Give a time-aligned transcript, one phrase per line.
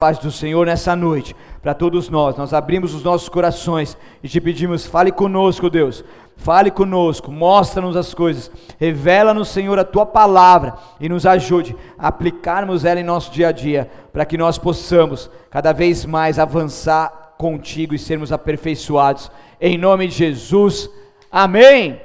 [0.00, 2.36] paz do Senhor nessa noite, para todos nós.
[2.36, 6.04] Nós abrimos os nossos corações e te pedimos: fale conosco, Deus.
[6.36, 8.48] Fale conosco, mostra-nos as coisas,
[8.78, 13.52] revela-nos, Senhor, a tua palavra e nos ajude a aplicarmos ela em nosso dia a
[13.52, 19.32] dia, para que nós possamos cada vez mais avançar contigo e sermos aperfeiçoados.
[19.60, 20.88] Em nome de Jesus,
[21.28, 22.00] amém.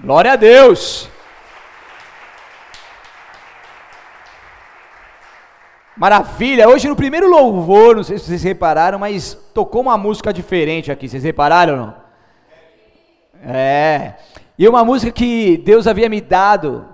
[0.00, 1.10] Glória a Deus.
[5.94, 6.68] Maravilha!
[6.70, 11.06] Hoje no primeiro louvor, não sei se vocês repararam, mas tocou uma música diferente aqui.
[11.06, 11.94] Vocês repararam ou não?
[13.44, 14.14] É.
[14.58, 16.86] E uma música que Deus havia me dado,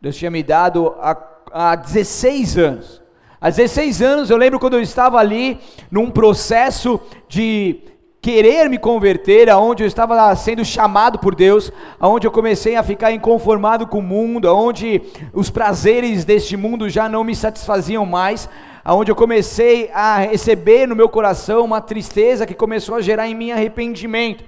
[0.00, 1.16] Deus tinha me dado há,
[1.52, 3.02] há 16 anos.
[3.38, 7.82] Há 16 anos eu lembro quando eu estava ali num processo de
[8.20, 13.12] querer me converter, aonde eu estava sendo chamado por Deus, aonde eu comecei a ficar
[13.12, 15.00] inconformado com o mundo, aonde
[15.32, 18.48] os prazeres deste mundo já não me satisfaziam mais,
[18.84, 23.34] aonde eu comecei a receber no meu coração uma tristeza que começou a gerar em
[23.34, 24.44] mim arrependimento.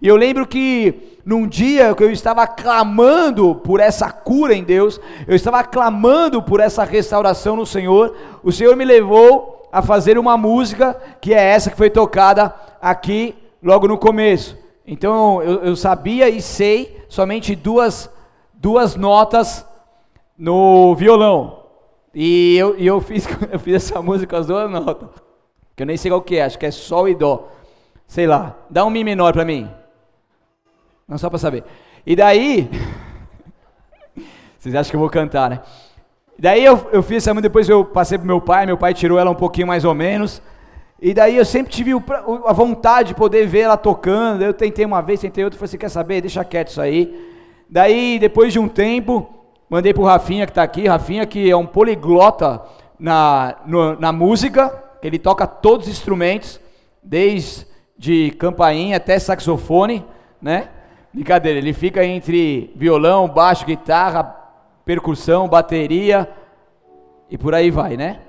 [0.00, 5.00] E eu lembro que num dia que eu estava clamando por essa cura em Deus,
[5.26, 10.36] eu estava clamando por essa restauração no Senhor, o Senhor me levou a fazer uma
[10.36, 14.56] música que é essa que foi tocada aqui logo no começo.
[14.86, 18.10] Então eu, eu sabia e sei somente duas,
[18.54, 19.66] duas notas
[20.38, 21.64] no violão.
[22.14, 25.08] E eu, e eu, fiz, eu fiz essa música com as duas notas.
[25.74, 27.48] Que eu nem sei qual que é, acho que é Sol e Dó.
[28.06, 28.56] Sei lá.
[28.70, 29.70] Dá um Mi menor para mim.
[31.06, 31.64] Não só para saber.
[32.06, 32.70] E daí.
[34.58, 35.60] Vocês acham que eu vou cantar, né?
[36.38, 39.18] Daí eu, eu fiz essa música, depois eu passei pro meu pai, meu pai tirou
[39.18, 40.42] ela um pouquinho mais ou menos.
[41.00, 41.92] E daí eu sempre tive
[42.46, 44.42] a vontade de poder ver ela tocando.
[44.42, 46.20] Eu tentei uma vez, tentei outra, falei assim, quer saber?
[46.22, 47.34] Deixa quieto isso aí.
[47.68, 49.28] Daí, depois de um tempo,
[49.68, 52.62] mandei pro Rafinha que está aqui, Rafinha que é um poliglota
[52.98, 54.72] na, no, na música,
[55.02, 56.60] ele toca todos os instrumentos,
[57.02, 60.04] desde campainha até saxofone,
[60.40, 60.68] né?
[61.12, 64.34] Brincadeira, ele fica entre violão, baixo, guitarra,
[64.84, 66.28] percussão, bateria
[67.30, 68.20] e por aí vai, né?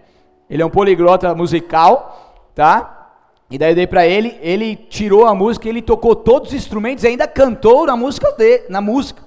[0.50, 2.27] Ele é um poliglota musical,
[2.57, 3.12] tá?
[3.50, 7.03] E daí eu dei para ele, ele tirou a música, ele tocou todos os instrumentos
[7.03, 9.22] e ainda cantou na música de, na música.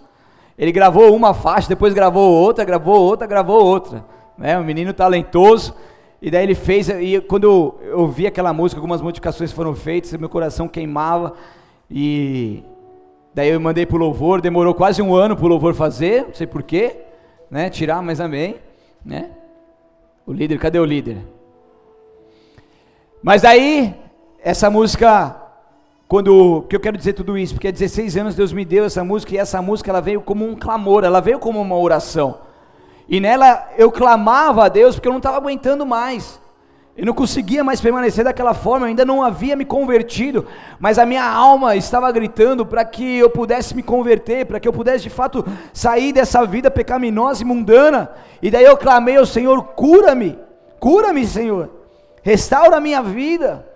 [0.58, 4.04] Ele gravou uma faixa, depois gravou outra, gravou outra, gravou outra,
[4.36, 4.58] né?
[4.58, 5.74] Um menino talentoso.
[6.20, 10.12] E daí ele fez, e quando eu, eu vi aquela música, algumas modificações foram feitas,
[10.14, 11.32] meu coração queimava.
[11.90, 12.62] E
[13.34, 16.96] daí eu mandei pro louvor, demorou quase um ano pro louvor fazer, não sei porquê
[17.50, 17.68] né?
[17.68, 18.56] Tirar, mas amém,
[19.04, 19.30] né?
[20.24, 21.18] O líder, cadê o líder?
[23.22, 23.94] Mas aí,
[24.42, 25.36] essa música,
[26.08, 29.04] quando, que eu quero dizer tudo isso, porque há 16 anos Deus me deu essa
[29.04, 32.38] música, e essa música ela veio como um clamor, ela veio como uma oração.
[33.06, 36.40] E nela eu clamava a Deus porque eu não estava aguentando mais.
[36.96, 40.46] Eu não conseguia mais permanecer daquela forma, eu ainda não havia me convertido,
[40.78, 44.72] mas a minha alma estava gritando para que eu pudesse me converter, para que eu
[44.72, 48.10] pudesse de fato sair dessa vida pecaminosa e mundana.
[48.40, 50.38] E daí eu clamei ao Senhor: cura-me,
[50.78, 51.79] cura-me, Senhor,
[52.22, 53.66] restaura a minha vida,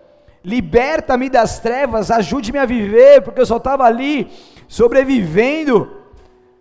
[0.44, 4.30] liberta-me das trevas, ajude-me a viver, porque eu só estava ali
[4.68, 5.90] sobrevivendo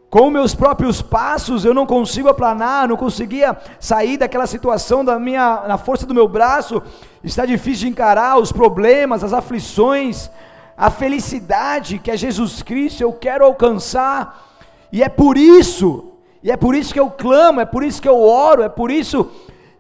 [0.10, 1.66] com meus próprios passos.
[1.66, 6.28] Eu não consigo aplanar, não conseguia sair daquela situação da minha, na força do meu
[6.28, 6.82] braço,
[7.24, 10.30] está difícil de encarar os problemas, as aflições,
[10.78, 14.52] a felicidade que é Jesus Cristo, eu quero alcançar,
[14.92, 16.12] e é por isso,
[16.44, 18.92] e é por isso que eu clamo, é por isso que eu oro, é por
[18.92, 19.30] isso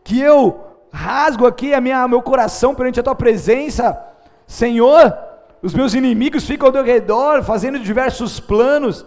[0.03, 0.62] que eu
[0.94, 4.00] rasgo aqui a minha, meu coração perante a tua presença,
[4.46, 5.18] Senhor.
[5.62, 9.04] Os meus inimigos ficam ao redor, fazendo diversos planos,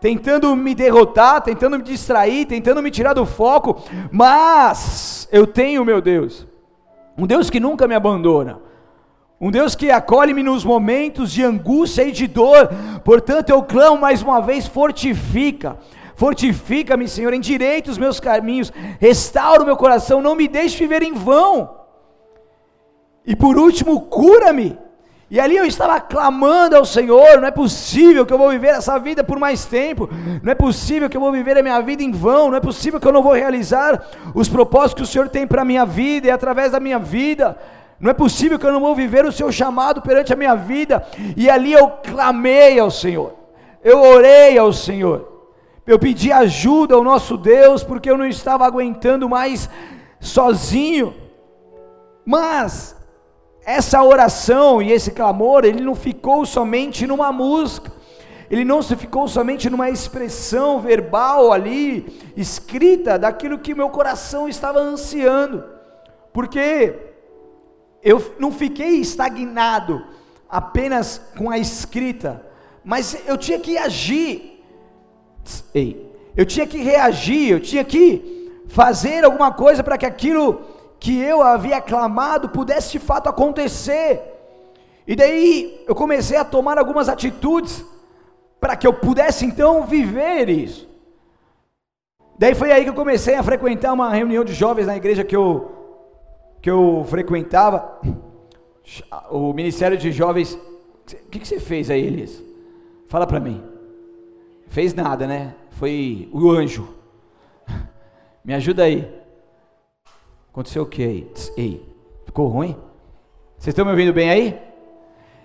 [0.00, 6.00] tentando me derrotar, tentando me distrair, tentando me tirar do foco, mas eu tenho, meu
[6.00, 6.46] Deus,
[7.16, 8.58] um Deus que nunca me abandona,
[9.40, 12.68] um Deus que acolhe-me nos momentos de angústia e de dor,
[13.04, 15.78] portanto eu clamo mais uma vez: fortifica,
[16.20, 21.14] fortifica-me, Senhor, endireita os meus caminhos, restaura o meu coração, não me deixe viver em
[21.14, 21.54] vão,
[23.26, 24.78] e por último, cura-me
[25.30, 28.98] e ali eu estava clamando ao Senhor: não é possível que eu vou viver essa
[28.98, 30.10] vida por mais tempo,
[30.42, 32.98] não é possível que eu vou viver a minha vida em vão, não é possível
[32.98, 36.26] que eu não vou realizar os propósitos que o Senhor tem para a minha vida
[36.26, 37.56] e através da minha vida.
[38.00, 41.06] Não é possível que eu não vou viver o seu chamado perante a minha vida.
[41.36, 43.34] E ali eu clamei ao Senhor,
[43.84, 45.29] eu orei ao Senhor,
[45.90, 49.68] eu pedi ajuda ao nosso Deus, porque eu não estava aguentando mais
[50.20, 51.12] sozinho.
[52.24, 52.96] Mas
[53.64, 57.90] essa oração e esse clamor, ele não ficou somente numa música,
[58.48, 62.06] ele não se ficou somente numa expressão verbal ali,
[62.36, 65.64] escrita, daquilo que meu coração estava ansiando,
[66.32, 66.94] porque
[68.00, 70.06] eu não fiquei estagnado
[70.48, 72.46] apenas com a escrita,
[72.84, 74.59] mas eu tinha que agir.
[75.74, 80.62] Ei, eu tinha que reagir, eu tinha que fazer alguma coisa para que aquilo
[80.98, 84.22] que eu havia clamado pudesse de fato acontecer.
[85.06, 87.84] E daí eu comecei a tomar algumas atitudes
[88.60, 90.88] para que eu pudesse então viver isso.
[92.38, 95.36] Daí foi aí que eu comecei a frequentar uma reunião de jovens na igreja que
[95.36, 95.76] eu
[96.62, 97.98] que eu frequentava,
[99.30, 100.54] o Ministério de Jovens.
[100.54, 102.42] O que, que você fez aí, Elias?
[103.08, 103.62] Fala para mim.
[104.70, 105.54] Fez nada, né?
[105.72, 106.88] Foi o anjo.
[108.44, 109.12] Me ajuda aí.
[110.52, 111.32] Aconteceu o que aí?
[111.56, 111.86] Ei,
[112.24, 112.76] ficou ruim?
[113.58, 114.58] Vocês estão me ouvindo bem aí?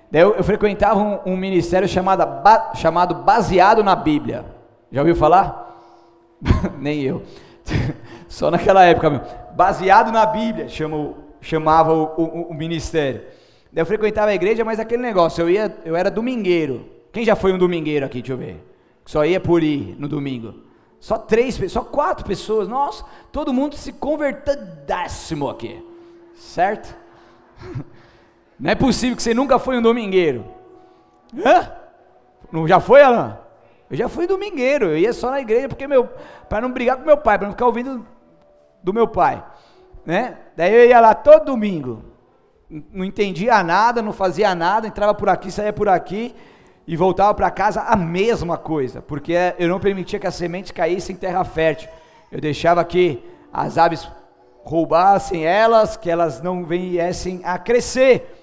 [0.10, 4.46] Daí eu, eu frequentava um, um ministério chamado, ba, chamado Baseado na Bíblia.
[4.92, 5.82] Já ouviu falar?
[6.80, 7.24] Nem eu.
[8.30, 9.26] Só naquela época mesmo.
[9.56, 13.22] Baseado na Bíblia, chama, chamava o, o, o, ministério.
[13.74, 16.90] Daí eu frequentava a igreja, mas aquele negócio, eu, ia, eu era domingueiro.
[17.12, 18.20] Quem já foi um domingueiro aqui?
[18.20, 18.75] Deixa eu ver.
[19.06, 20.66] Só ia por ir no domingo.
[21.00, 22.68] Só três, só quatro pessoas.
[22.68, 25.86] Nossa, todo mundo se convertedéssimo aqui.
[26.36, 26.96] Certo?
[28.60, 30.46] Não é possível que você nunca foi um domingueiro.
[31.46, 31.72] Hã?
[32.52, 33.38] Não já foi, Alan?
[33.90, 36.10] Eu já fui domingueiro, eu ia só na igreja porque meu
[36.48, 38.06] para não brigar com meu pai, para não ficar ouvindo
[38.82, 39.44] do meu pai,
[40.06, 40.38] né?
[40.56, 42.02] Daí eu ia lá todo domingo.
[42.70, 46.34] Não entendia nada, não fazia nada, entrava por aqui, saía por aqui
[46.88, 51.12] e voltava para casa a mesma coisa, porque eu não permitia que a semente caísse
[51.12, 51.90] em terra fértil.
[52.32, 54.08] Eu deixava que as aves
[54.64, 58.36] roubassem elas, que elas não viessem a crescer.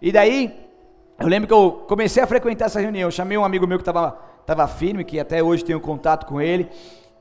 [0.00, 0.54] E daí,
[1.18, 3.08] eu lembro que eu comecei a frequentar essa reunião.
[3.08, 6.40] Eu chamei um amigo meu que estava tava firme, que até hoje tenho contato com
[6.40, 6.68] ele.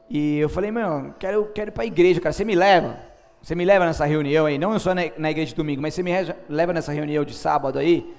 [0.09, 2.33] E eu falei, meu, quero, quero ir para a igreja, cara.
[2.33, 2.97] Você me leva?
[3.41, 4.57] Você me leva nessa reunião aí?
[4.57, 6.11] Não só na, na igreja de domingo, mas você me
[6.49, 8.13] leva nessa reunião de sábado aí?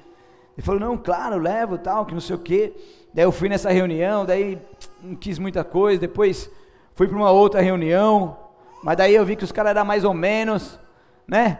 [0.57, 2.73] Ele falou, não, claro, levo tal, que não sei o quê.
[3.15, 4.59] Daí eu fui nessa reunião, daí
[5.03, 6.01] não quis muita coisa.
[6.01, 6.51] Depois
[6.95, 8.37] fui para uma outra reunião,
[8.83, 10.79] mas daí eu vi que os caras eram mais ou menos,
[11.27, 11.59] né?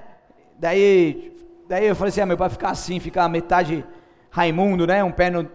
[0.59, 1.35] Daí,
[1.69, 3.85] daí eu falei assim, ah, meu, para ficar assim, ficar metade
[4.31, 5.03] Raimundo, né?
[5.05, 5.49] Um pé no,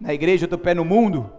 [0.00, 1.30] na igreja, outro pé no mundo.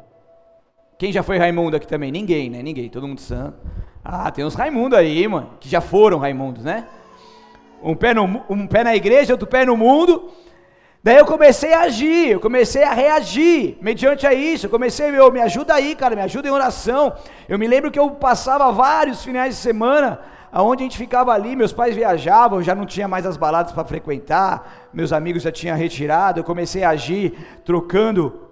[0.98, 2.12] Quem já foi Raimundo aqui também?
[2.12, 2.62] Ninguém, né?
[2.62, 3.58] Ninguém, todo mundo santo.
[4.04, 6.88] Ah, tem uns Raimundo aí, mano, que já foram Raimundos, né?
[7.84, 10.32] Um pé, no, um pé na igreja, outro pé no mundo.
[11.06, 14.66] Daí eu comecei a agir, eu comecei a reagir mediante a isso.
[14.66, 17.14] Eu comecei, meu, me ajuda aí, cara, me ajuda em oração.
[17.48, 20.20] Eu me lembro que eu passava vários finais de semana
[20.52, 23.86] aonde a gente ficava ali, meus pais viajavam, já não tinha mais as baladas para
[23.86, 28.50] frequentar, meus amigos já tinham retirado, eu comecei a agir, trocando,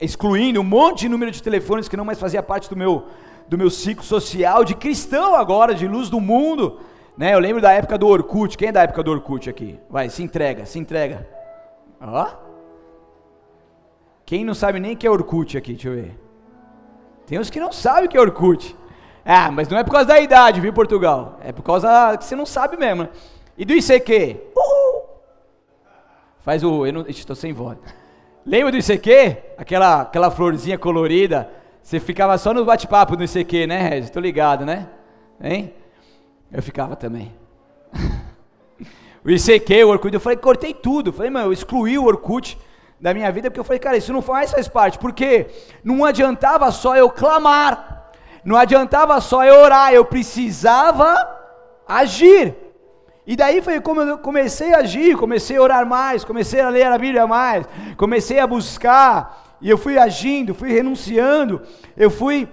[0.00, 3.04] excluindo um monte de número de telefones que não mais fazia parte do meu,
[3.46, 6.80] do meu ciclo social, de cristão agora, de luz do mundo,
[7.18, 7.34] né?
[7.34, 9.78] Eu lembro da época do Orkut, quem é da época do Orkut aqui?
[9.90, 11.41] Vai, se entrega, se entrega.
[12.02, 12.28] Ó.
[14.26, 16.18] Quem não sabe nem que é Orkut aqui, deixa eu ver.
[17.26, 18.76] Tem uns que não sabem que é Orkut.
[19.24, 21.38] Ah, mas não é por causa da idade, viu, Portugal?
[21.42, 23.08] É por causa que você não sabe mesmo.
[23.56, 24.40] E do ICQ?
[24.56, 25.02] Uhul.
[26.40, 26.84] Faz o.
[26.84, 27.06] Eu.
[27.08, 27.78] Estou sem voz.
[28.44, 29.36] Lembra do ICQ?
[29.56, 31.48] Aquela, aquela florzinha colorida.
[31.80, 34.10] Você ficava só no bate-papo do ICQ, né, Regis?
[34.10, 34.88] Tô ligado, né?
[35.40, 35.72] Hein?
[36.50, 37.32] Eu ficava também
[39.24, 41.10] o ICQ, o Orkut, eu falei, cortei tudo.
[41.10, 42.58] Eu falei, mano, eu excluí o Orkut
[43.00, 45.46] da minha vida, porque eu falei, cara, isso não faz, faz parte, porque
[45.82, 48.12] não adiantava só eu clamar,
[48.44, 51.14] não adiantava só eu orar, eu precisava
[51.86, 52.54] agir.
[53.26, 56.86] E daí foi como eu comecei a agir, comecei a orar mais, comecei a ler
[56.86, 61.62] a Bíblia mais, comecei a buscar, e eu fui agindo, fui renunciando,
[61.96, 62.48] eu fui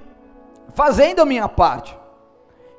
[0.73, 1.98] fazendo a minha parte.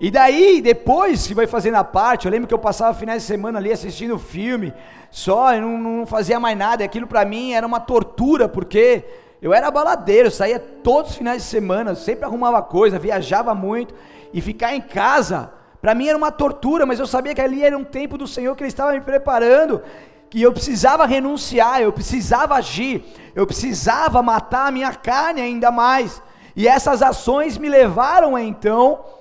[0.00, 3.28] E daí, depois que vai fazendo a parte, eu lembro que eu passava finais de
[3.28, 4.72] semana ali assistindo filme,
[5.10, 9.04] só, eu não, não fazia mais nada, e aquilo para mim era uma tortura, porque
[9.42, 13.94] eu era baladeiro, saía todos os finais de semana, sempre arrumava coisa, viajava muito,
[14.32, 15.52] e ficar em casa,
[15.82, 18.56] para mim era uma tortura, mas eu sabia que ali era um tempo do Senhor
[18.56, 19.82] que Ele estava me preparando,
[20.30, 23.04] que eu precisava renunciar, eu precisava agir,
[23.34, 26.22] eu precisava matar a minha carne ainda mais,
[26.56, 29.19] e essas ações me levaram então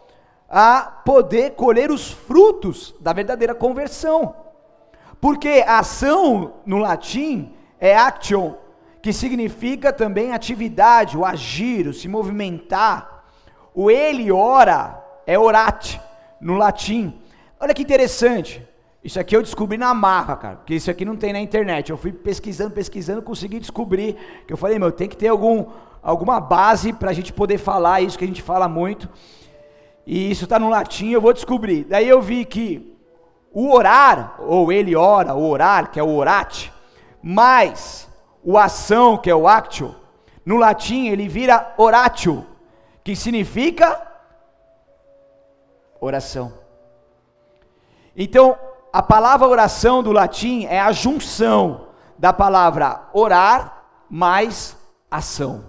[0.49, 4.35] a poder colher os frutos da verdadeira conversão.
[5.21, 8.53] Porque ação no latim é action,
[9.01, 13.23] que significa também atividade, o agir, o se movimentar.
[13.73, 16.01] O ele ora é orate
[16.41, 17.13] no latim.
[17.59, 18.65] Olha que interessante.
[19.03, 21.89] Isso aqui eu descobri na marra, cara, porque isso aqui não tem na internet.
[21.89, 25.67] Eu fui pesquisando, pesquisando, consegui descobrir que eu falei, meu, tem que ter algum,
[26.01, 29.07] alguma base para a gente poder falar isso que a gente fala muito.
[30.11, 31.83] E isso está no latim, eu vou descobrir.
[31.83, 32.97] Daí eu vi que
[33.53, 36.73] o orar, ou ele ora, o orar, que é o orate,
[37.21, 38.09] mais
[38.43, 39.95] o ação, que é o actio,
[40.43, 42.43] no latim ele vira oratio,
[43.03, 44.01] que significa
[46.01, 46.53] oração.
[48.17, 48.57] Então,
[48.91, 54.75] a palavra oração do latim é a junção da palavra orar mais
[55.11, 55.65] ação.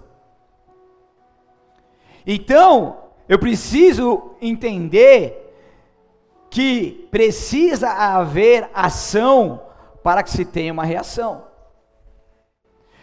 [2.25, 3.00] Então,
[3.31, 5.55] eu preciso entender
[6.49, 9.61] que precisa haver ação
[10.03, 11.45] para que se tenha uma reação.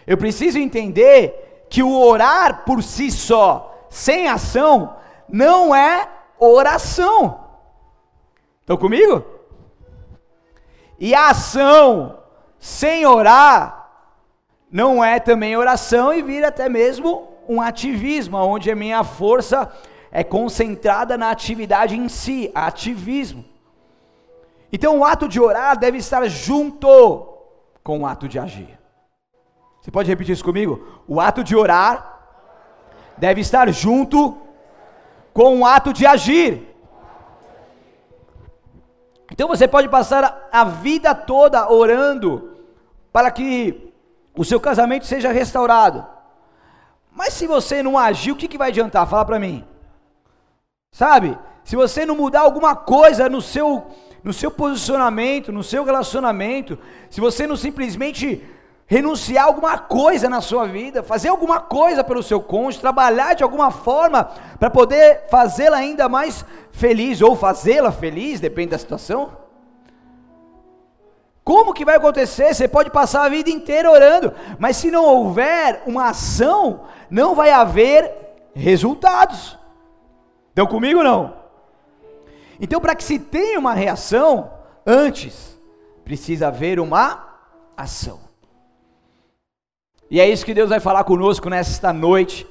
[0.06, 4.94] Eu preciso entender que o orar por si só, sem ação,
[5.26, 6.06] não é
[6.38, 7.48] oração.
[8.60, 9.24] Estão comigo?
[10.98, 12.18] E a ação
[12.58, 13.90] sem orar
[14.70, 19.72] não é também oração e vira até mesmo um ativismo, onde a minha força
[20.10, 23.44] é concentrada na atividade em si, ativismo.
[24.72, 27.26] Então o ato de orar deve estar junto
[27.82, 28.78] com o ato de agir.
[29.80, 31.02] Você pode repetir isso comigo?
[31.06, 32.18] O ato de orar
[33.16, 34.36] deve estar junto
[35.32, 36.66] com o ato de agir.
[39.32, 42.56] Então você pode passar a vida toda orando
[43.12, 43.92] para que
[44.36, 46.06] o seu casamento seja restaurado.
[47.12, 49.06] Mas se você não agir, o que, que vai adiantar?
[49.06, 49.66] Fala para mim.
[50.90, 51.38] Sabe?
[51.64, 53.86] Se você não mudar alguma coisa no seu,
[54.24, 56.78] no seu posicionamento, no seu relacionamento,
[57.10, 58.42] se você não simplesmente
[58.86, 63.70] renunciar alguma coisa na sua vida, fazer alguma coisa pelo seu cônjuge, trabalhar de alguma
[63.70, 66.42] forma para poder fazê-la ainda mais
[66.72, 69.36] feliz ou fazê-la feliz, depende da situação.
[71.44, 72.54] Como que vai acontecer?
[72.54, 77.50] Você pode passar a vida inteira orando, mas se não houver uma ação, não vai
[77.50, 78.10] haver
[78.54, 79.57] resultados.
[80.58, 81.34] Estão comigo ou não?
[82.60, 84.50] Então, para que se tenha uma reação,
[84.84, 85.56] antes
[86.02, 87.28] precisa haver uma
[87.76, 88.18] ação.
[90.10, 92.44] E é isso que Deus vai falar conosco nesta noite,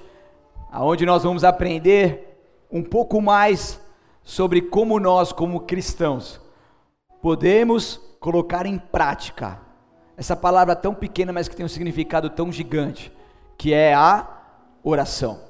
[0.72, 2.40] aonde nós vamos aprender
[2.72, 3.78] um pouco mais
[4.24, 6.40] sobre como nós, como cristãos,
[7.22, 9.60] podemos colocar em prática
[10.16, 13.12] essa palavra tão pequena, mas que tem um significado tão gigante,
[13.58, 14.26] que é a
[14.82, 15.47] oração.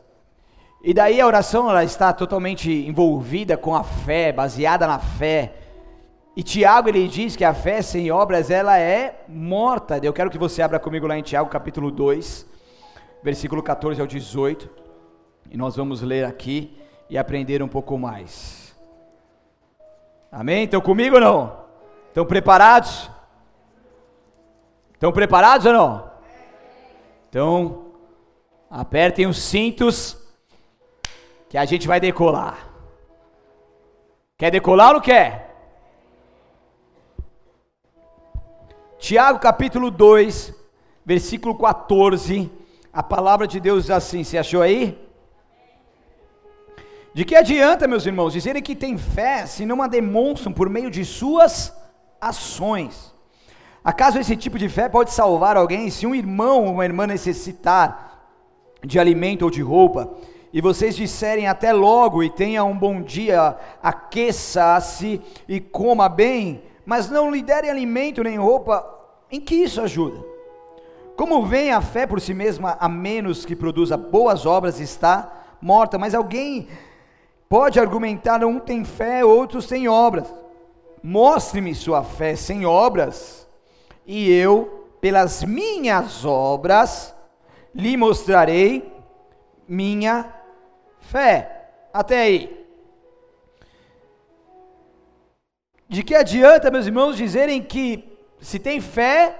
[0.88, 5.54] E daí a oração ela está totalmente envolvida com a fé, baseada na fé.
[6.34, 10.00] E Tiago ele diz que a fé sem obras ela é morta.
[10.02, 12.48] Eu quero que você abra comigo lá em Tiago capítulo 2,
[13.22, 14.70] versículo 14 ao 18.
[15.52, 16.80] E nós vamos ler aqui
[17.10, 18.74] e aprender um pouco mais.
[20.32, 20.64] Amém?
[20.64, 21.66] Estão comigo ou não?
[22.08, 23.12] Estão preparados?
[24.94, 26.12] Estão preparados ou não?
[27.28, 27.88] Então,
[28.70, 30.26] apertem os cintos
[31.50, 32.70] que a gente vai decolar.
[34.38, 35.48] Quer decolar ou não quer?
[39.00, 40.54] Tiago capítulo 2,
[41.06, 42.52] versículo 14,
[42.92, 44.98] a palavra de Deus diz assim: você achou aí?
[47.14, 50.92] De que adianta, meus irmãos, dizerem que têm fé se não a demonstram por meio
[50.92, 51.74] de suas
[52.22, 53.14] ações?
[53.84, 58.36] Acaso esse tipo de fé pode salvar alguém se um irmão ou uma irmã necessitar
[58.86, 60.14] de alimento ou de roupa,
[60.54, 67.10] e vocês disserem até logo e tenha um bom dia, aqueça-se e coma bem, mas
[67.10, 68.86] não lhe derem alimento nem roupa,
[69.30, 70.24] em que isso ajuda?
[71.18, 75.98] Como vem a fé por si mesma, a menos que produza boas obras, está morta,
[75.98, 76.68] mas alguém
[77.50, 80.34] pode argumentar: um tem fé, outros têm obras.
[81.04, 83.48] Mostre-me sua fé sem obras,
[84.06, 87.16] e eu, pelas minhas obras,
[87.74, 88.94] lhe mostrarei
[89.68, 90.37] minha
[91.08, 91.70] fé.
[91.94, 92.68] Até aí.
[95.90, 99.36] De que adianta, meus irmãos, dizerem que se tem fé,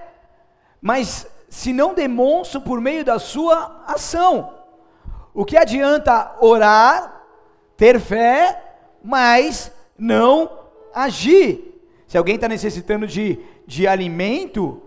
[0.80, 4.54] mas se não demonstram por meio da sua ação?
[5.34, 7.22] O que adianta orar,
[7.76, 10.50] ter fé, mas não
[10.94, 11.80] agir?
[12.06, 14.82] Se alguém está necessitando de, de alimento,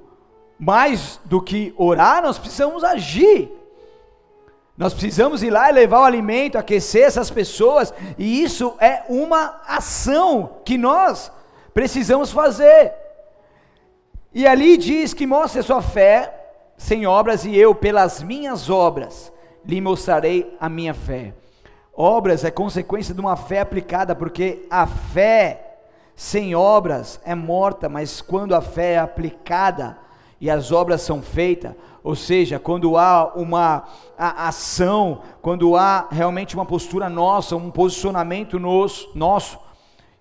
[0.57, 3.51] mais do que orar, nós precisamos agir.
[4.81, 9.61] Nós precisamos ir lá e levar o alimento, aquecer essas pessoas, e isso é uma
[9.67, 11.31] ação que nós
[11.71, 12.91] precisamos fazer.
[14.33, 16.33] E ali diz que mostre sua fé
[16.75, 19.31] sem obras, e eu, pelas minhas obras,
[19.63, 21.35] lhe mostrarei a minha fé.
[21.93, 25.75] Obras é consequência de uma fé aplicada, porque a fé
[26.15, 29.95] sem obras é morta, mas quando a fé é aplicada
[30.39, 31.73] e as obras são feitas,
[32.03, 33.83] ou seja, quando há uma
[34.17, 39.59] ação, quando há realmente uma postura nossa, um posicionamento nos, nosso,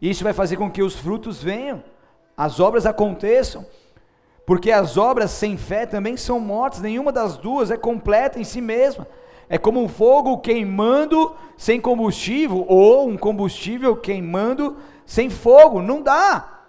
[0.00, 1.82] isso vai fazer com que os frutos venham.
[2.36, 3.66] as obras aconteçam,
[4.46, 8.60] porque as obras sem fé também são mortas, nenhuma das duas é completa em si
[8.60, 9.06] mesma.
[9.48, 16.60] É como um fogo queimando sem combustível, ou um combustível queimando sem fogo, não dá.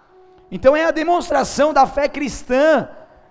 [0.50, 2.88] Então é a demonstração da fé cristã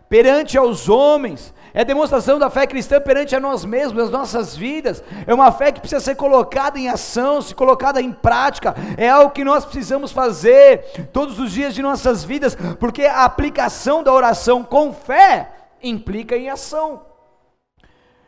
[0.09, 5.03] perante aos homens, é demonstração da fé cristã perante a nós mesmos, as nossas vidas.
[5.25, 8.75] É uma fé que precisa ser colocada em ação, se colocada em prática.
[8.97, 14.03] É algo que nós precisamos fazer todos os dias de nossas vidas, porque a aplicação
[14.03, 15.49] da oração com fé
[15.81, 17.01] implica em ação.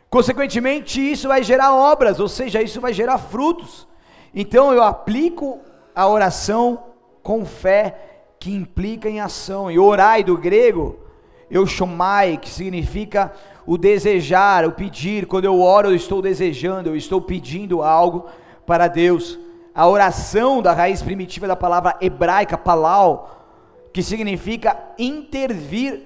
[0.09, 3.87] Consequentemente, isso vai gerar obras, ou seja, isso vai gerar frutos.
[4.33, 5.59] Então eu aplico
[5.93, 6.83] a oração
[7.21, 7.95] com fé
[8.39, 9.69] que implica em ação.
[9.69, 11.02] E orai do grego
[11.49, 13.31] euchomai, que significa
[13.65, 15.25] o desejar, o pedir.
[15.25, 18.25] Quando eu oro, eu estou desejando, eu estou pedindo algo
[18.65, 19.39] para Deus.
[19.73, 26.01] A oração da raiz primitiva da palavra hebraica, palau, que significa intervir.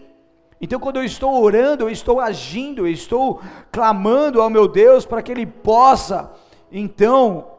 [0.59, 3.41] Então, quando eu estou orando, eu estou agindo, eu estou
[3.71, 6.31] clamando ao meu Deus para que Ele possa,
[6.71, 7.56] então,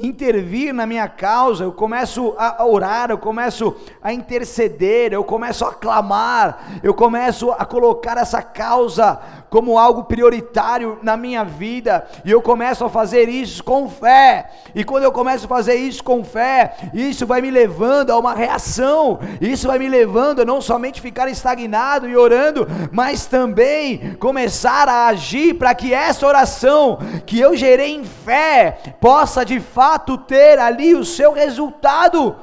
[0.00, 5.74] intervir na minha causa, eu começo a orar, eu começo a interceder, eu começo a
[5.74, 12.40] clamar, eu começo a colocar essa causa como algo prioritário na minha vida, e eu
[12.40, 14.48] começo a fazer isso com fé.
[14.74, 18.32] E quando eu começo a fazer isso com fé, isso vai me levando a uma
[18.32, 24.88] reação, isso vai me levando a não somente ficar estagnado e orando, mas também começar
[24.88, 30.60] a agir para que essa oração que eu gerei em fé possa de fato ter
[30.60, 32.36] ali o seu resultado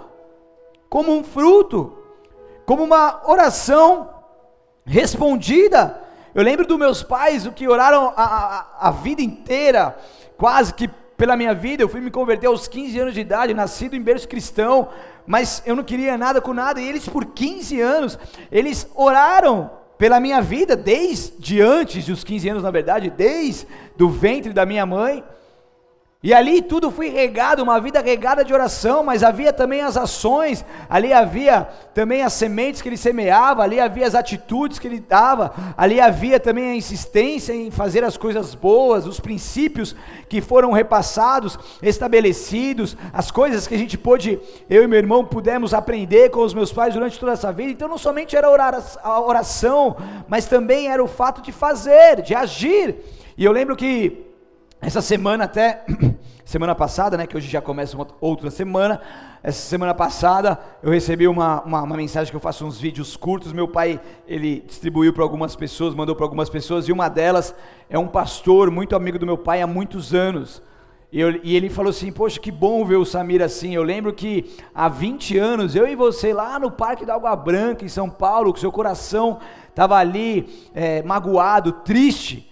[0.89, 1.97] como um fruto,
[2.65, 4.09] como uma oração
[4.85, 6.06] respondida
[6.37, 9.97] eu lembro dos meus pais, o que oraram a, a, a vida inteira,
[10.37, 11.81] quase que pela minha vida.
[11.81, 14.89] Eu fui me converter aos 15 anos de idade, nascido em berço cristão,
[15.25, 16.79] mas eu não queria nada com nada.
[16.79, 18.19] E eles, por 15 anos,
[18.51, 23.65] eles oraram pela minha vida, desde antes dos 15 anos, na verdade, desde
[23.97, 25.23] do ventre da minha mãe.
[26.23, 30.65] E ali tudo foi regado, uma vida regada de oração, mas havia também as ações,
[30.89, 35.53] ali havia também as sementes que ele semeava, ali havia as atitudes que ele dava,
[35.77, 39.95] ali havia também a insistência em fazer as coisas boas, os princípios
[40.27, 45.71] que foram repassados, estabelecidos, as coisas que a gente pôde, eu e meu irmão pudemos
[45.71, 47.71] aprender com os meus pais durante toda essa vida.
[47.71, 48.47] Então não somente era
[49.03, 49.95] a oração,
[50.27, 52.95] mas também era o fato de fazer, de agir.
[53.37, 54.26] E eu lembro que
[54.79, 55.83] essa semana até,
[56.45, 59.01] semana passada, né, que hoje já começa uma outra semana,
[59.41, 63.51] essa semana passada eu recebi uma, uma, uma, mensagem que eu faço uns vídeos curtos,
[63.51, 67.55] meu pai, ele distribuiu para algumas pessoas, mandou para algumas pessoas, e uma delas
[67.89, 70.61] é um pastor, muito amigo do meu pai há muitos anos,
[71.11, 74.13] e, eu, e ele falou assim, poxa, que bom ver o Samir assim, eu lembro
[74.13, 78.09] que há 20 anos, eu e você lá no Parque da Água Branca, em São
[78.09, 82.46] Paulo, que seu coração estava ali, é, magoado, triste,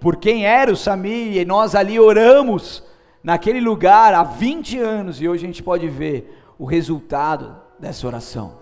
[0.00, 2.82] por quem era o Samir, e nós ali oramos
[3.22, 8.58] naquele lugar há 20 anos, e hoje a gente pode ver o resultado dessa oração.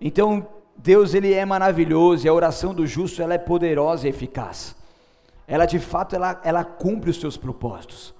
[0.00, 4.76] Então, Deus ele é maravilhoso, e a oração do justo ela é poderosa e eficaz.
[5.46, 8.14] Ela de fato ela, ela cumpre os seus propósitos.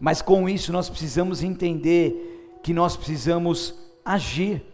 [0.00, 4.64] Mas com isso nós precisamos entender que nós precisamos agir.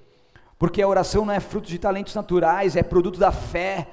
[0.59, 3.88] Porque a oração não é fruto de talentos naturais, é produto da fé,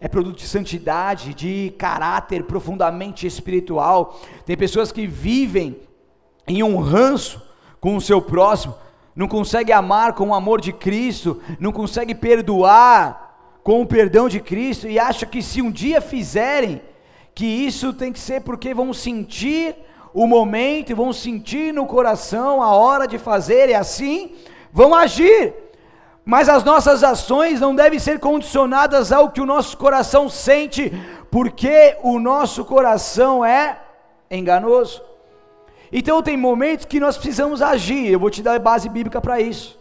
[0.00, 4.20] é produto de santidade, de caráter profundamente espiritual.
[4.46, 5.76] Tem pessoas que vivem
[6.46, 7.42] em um ranço
[7.80, 8.74] com o seu próximo,
[9.14, 14.40] não consegue amar com o amor de Cristo, não consegue perdoar com o perdão de
[14.40, 16.80] Cristo e acha que se um dia fizerem,
[17.34, 19.74] que isso tem que ser porque vão sentir
[20.14, 24.32] o momento e vão sentir no coração a hora de fazer e assim
[24.72, 25.54] vão agir.
[26.28, 30.92] Mas as nossas ações não devem ser condicionadas ao que o nosso coração sente,
[31.30, 33.80] porque o nosso coração é
[34.30, 35.02] enganoso.
[35.90, 38.12] Então tem momentos que nós precisamos agir.
[38.12, 39.78] Eu vou te dar base bíblica para isso.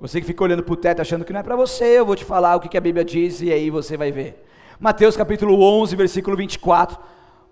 [0.00, 2.14] Você que fica olhando para o teto achando que não é para você, eu vou
[2.14, 4.40] te falar o que a Bíblia diz e aí você vai ver.
[4.78, 6.96] Mateus capítulo 11, versículo 24.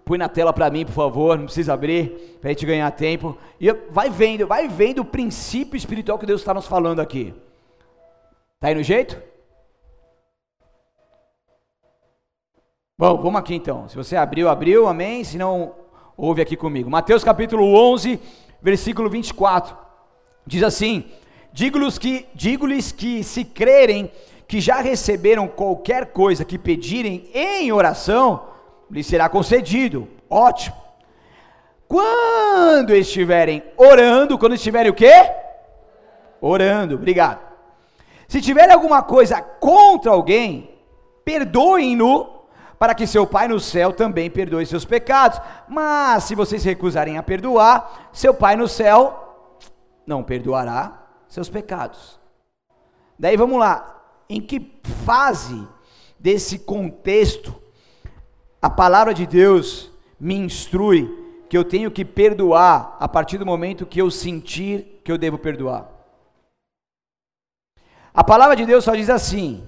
[0.04, 3.36] Põe na tela para mim, por favor, não precisa abrir, para a gente ganhar tempo.
[3.60, 7.34] E vai vendo, vai vendo o princípio espiritual que Deus está nos falando aqui.
[8.60, 9.18] Tá aí no jeito?
[12.98, 13.88] Bom, vamos aqui então.
[13.88, 15.24] Se você abriu, abriu, amém.
[15.24, 15.74] Se não,
[16.14, 16.90] ouve aqui comigo.
[16.90, 18.20] Mateus capítulo 11,
[18.60, 19.74] versículo 24.
[20.46, 21.10] Diz assim:
[21.50, 24.12] Digo-lhes que, digo-lhes que se crerem
[24.46, 28.46] que já receberam qualquer coisa que pedirem em oração,
[28.90, 30.06] lhes será concedido.
[30.28, 30.76] Ótimo.
[31.88, 35.14] Quando estiverem orando, quando estiverem o quê?
[36.42, 37.49] Orando, obrigado
[38.30, 40.70] Se tiver alguma coisa contra alguém,
[41.24, 42.44] perdoem-no,
[42.78, 45.40] para que seu Pai no céu também perdoe seus pecados.
[45.68, 49.58] Mas se vocês recusarem a perdoar, seu Pai no céu
[50.06, 52.20] não perdoará seus pecados.
[53.18, 55.66] Daí vamos lá, em que fase
[56.16, 57.52] desse contexto
[58.62, 59.90] a palavra de Deus
[60.20, 65.10] me instrui que eu tenho que perdoar a partir do momento que eu sentir que
[65.10, 65.99] eu devo perdoar?
[68.12, 69.66] A palavra de Deus só diz assim: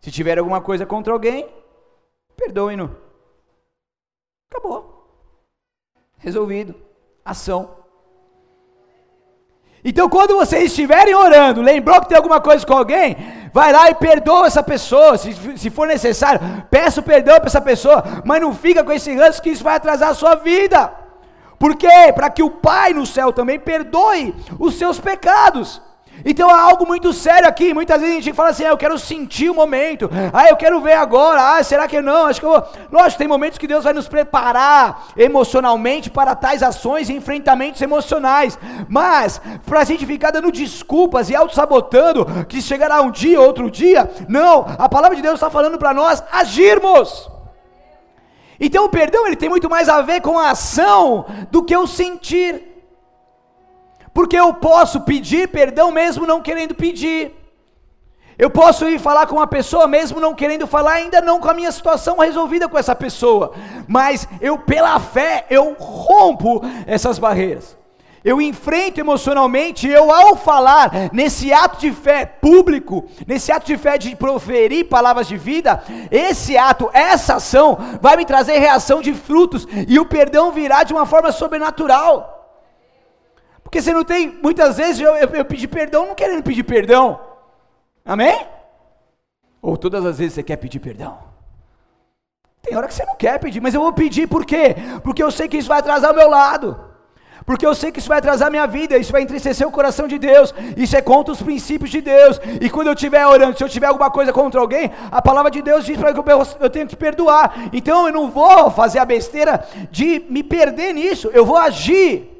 [0.00, 1.48] se tiver alguma coisa contra alguém,
[2.36, 2.96] perdoe-no.
[4.50, 5.08] Acabou.
[6.18, 6.74] Resolvido.
[7.24, 7.84] Ação.
[9.84, 13.16] Então, quando vocês estiverem orando, lembrou que tem alguma coisa com alguém,
[13.52, 18.02] vai lá e perdoa essa pessoa, se, se for necessário, peça perdão para essa pessoa,
[18.24, 20.90] mas não fica com esse ranço que isso vai atrasar a sua vida.
[21.58, 22.12] Por quê?
[22.14, 25.82] Para que o Pai no céu também perdoe os seus pecados.
[26.24, 27.72] Então há algo muito sério aqui.
[27.72, 30.80] Muitas vezes a gente fala assim: ah, eu quero sentir o momento, ah, eu quero
[30.80, 32.26] ver agora, ah, será que não?
[32.26, 32.64] Acho que eu vou.
[32.90, 38.58] Lógico, tem momentos que Deus vai nos preparar emocionalmente para tais ações e enfrentamentos emocionais.
[38.88, 44.10] Mas, para a gente ficar dando desculpas e auto-sabotando, que chegará um dia, outro dia,
[44.28, 47.30] não, a palavra de Deus está falando para nós agirmos.
[48.58, 51.86] Então o perdão ele tem muito mais a ver com a ação do que o
[51.86, 52.73] sentir
[54.14, 57.32] porque eu posso pedir perdão mesmo não querendo pedir.
[58.38, 61.54] Eu posso ir falar com uma pessoa mesmo não querendo falar, ainda não com a
[61.54, 63.52] minha situação resolvida com essa pessoa,
[63.86, 67.76] mas eu pela fé eu rompo essas barreiras.
[68.24, 73.98] Eu enfrento emocionalmente, eu ao falar nesse ato de fé público, nesse ato de fé
[73.98, 79.68] de proferir palavras de vida, esse ato, essa ação vai me trazer reação de frutos
[79.86, 82.33] e o perdão virá de uma forma sobrenatural.
[83.74, 87.18] Porque você não tem, muitas vezes eu, eu, eu pedi perdão não querendo pedir perdão.
[88.04, 88.46] Amém?
[89.60, 91.18] Ou todas as vezes você quer pedir perdão?
[92.62, 94.76] Tem hora que você não quer pedir, mas eu vou pedir por quê?
[95.02, 96.78] Porque eu sei que isso vai atrasar o meu lado.
[97.44, 100.06] Porque eu sei que isso vai atrasar a minha vida, isso vai entristecer o coração
[100.06, 102.40] de Deus, isso é contra os princípios de Deus.
[102.60, 105.60] E quando eu estiver orando, se eu tiver alguma coisa contra alguém, a palavra de
[105.60, 107.70] Deus diz para que eu, eu tenho que perdoar.
[107.72, 112.33] Então eu não vou fazer a besteira de me perder nisso, eu vou agir.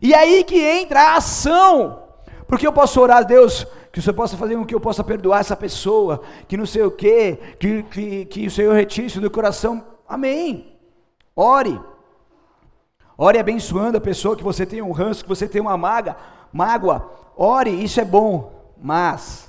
[0.00, 2.04] E aí que entra a ação.
[2.46, 5.04] Porque eu posso orar a Deus, que o Senhor possa fazer com que eu possa
[5.04, 9.20] perdoar essa pessoa, que não sei o quê, que, que, que o Senhor retire isso
[9.20, 9.84] do coração.
[10.08, 10.74] Amém.
[11.36, 11.78] Ore.
[13.16, 16.16] Ore abençoando a pessoa que você tem um ranço, que você tem uma maga,
[16.52, 17.10] mágoa.
[17.36, 18.72] Ore, isso é bom.
[18.80, 19.48] Mas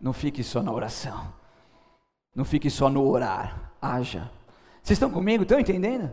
[0.00, 1.32] não fique só na oração.
[2.34, 3.72] Não fique só no orar.
[3.80, 4.30] Haja.
[4.82, 5.42] Vocês estão comigo?
[5.42, 6.10] Estão entendendo?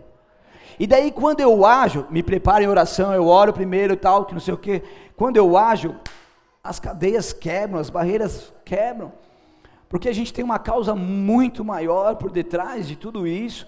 [0.80, 4.42] E daí quando eu ajo, me preparo em oração, eu oro primeiro tal, que não
[4.42, 4.84] sei o quê.
[5.16, 5.96] Quando eu ajo,
[6.64, 9.12] as cadeias quebram, as barreiras quebram.
[9.88, 13.68] Porque a gente tem uma causa muito maior por detrás de tudo isso.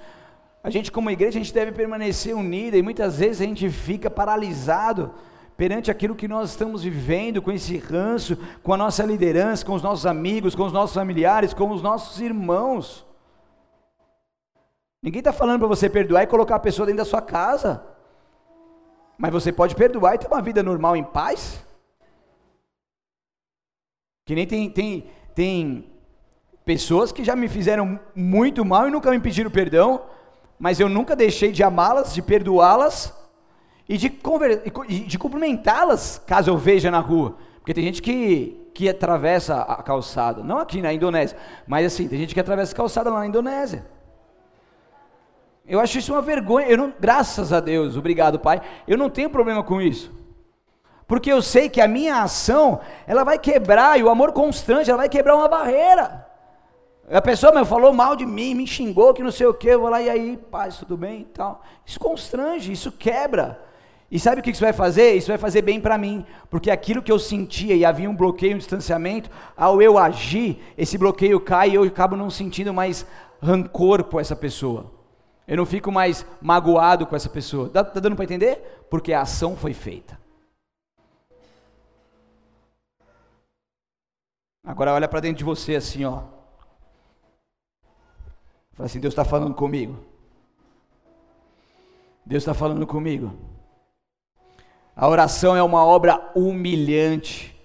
[0.64, 4.10] A gente como igreja, a gente deve permanecer unida e muitas vezes a gente fica
[4.10, 5.12] paralisado
[5.56, 9.82] perante aquilo que nós estamos vivendo, com esse ranço, com a nossa liderança, com os
[9.82, 13.06] nossos amigos, com os nossos familiares, com os nossos irmãos.
[15.08, 17.82] Ninguém está falando para você perdoar e colocar a pessoa dentro da sua casa.
[19.18, 21.66] Mas você pode perdoar e ter uma vida normal em paz.
[24.26, 25.90] Que nem tem, tem, tem
[26.66, 30.02] pessoas que já me fizeram muito mal e nunca me pediram perdão,
[30.60, 33.14] mas eu nunca deixei de amá-las, de perdoá-las
[33.88, 34.10] e de,
[35.08, 37.38] de cumprimentá-las caso eu veja na rua.
[37.60, 42.20] Porque tem gente que, que atravessa a calçada, não aqui na Indonésia, mas assim, tem
[42.20, 43.96] gente que atravessa a calçada lá na Indonésia.
[45.68, 46.68] Eu acho isso uma vergonha.
[46.68, 48.62] Eu não, graças a Deus, obrigado, Pai.
[48.88, 50.16] Eu não tenho problema com isso.
[51.06, 55.00] Porque eu sei que a minha ação, ela vai quebrar, e o amor constante, ela
[55.00, 56.26] vai quebrar uma barreira.
[57.10, 59.80] A pessoa me falou mal de mim, me xingou, que não sei o que, eu
[59.80, 61.64] vou lá, e aí, paz, tudo bem e tal.
[61.86, 63.62] Isso constrange, isso quebra.
[64.12, 65.14] E sabe o que isso vai fazer?
[65.14, 68.56] Isso vai fazer bem para mim, porque aquilo que eu sentia e havia um bloqueio,
[68.56, 73.06] um distanciamento, ao eu agir, esse bloqueio cai e eu acabo não sentindo mais
[73.42, 74.97] rancor por essa pessoa.
[75.48, 77.68] Eu não fico mais magoado com essa pessoa.
[77.68, 78.86] Está dando para entender?
[78.90, 80.20] Porque a ação foi feita.
[84.62, 86.24] Agora olha para dentro de você assim, ó.
[88.74, 89.98] Fala assim, Deus está falando comigo.
[92.26, 93.34] Deus está falando comigo.
[94.94, 97.56] A oração é uma obra humilhante.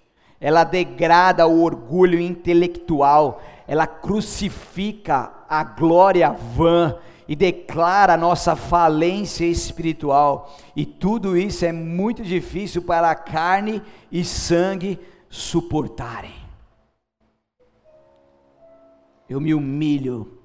[0.41, 3.43] Ela degrada o orgulho intelectual.
[3.67, 6.97] Ela crucifica a glória vã
[7.29, 10.57] e declara a nossa falência espiritual.
[10.75, 16.35] E tudo isso é muito difícil para a carne e sangue suportarem.
[19.29, 20.39] Eu me humilho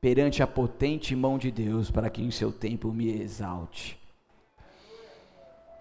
[0.00, 3.98] perante a potente mão de Deus para que em seu tempo me exalte.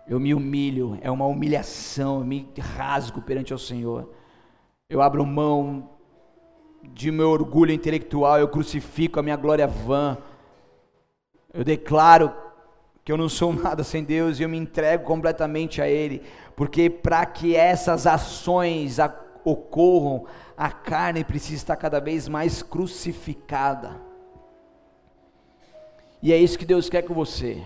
[0.08, 4.10] Eu me humilho, é uma humilhação, eu me rasgo perante o Senhor.
[4.90, 5.90] Eu abro mão
[6.84, 10.18] de meu orgulho intelectual, eu crucifico a minha glória vã.
[11.54, 12.34] Eu declaro
[13.06, 16.24] que eu não sou nada sem Deus e eu me entrego completamente a Ele,
[16.56, 18.98] porque para que essas ações
[19.46, 20.26] ocorram,
[20.58, 24.02] a carne precisa estar cada vez mais crucificada.
[26.22, 27.62] E é isso que Deus quer com você.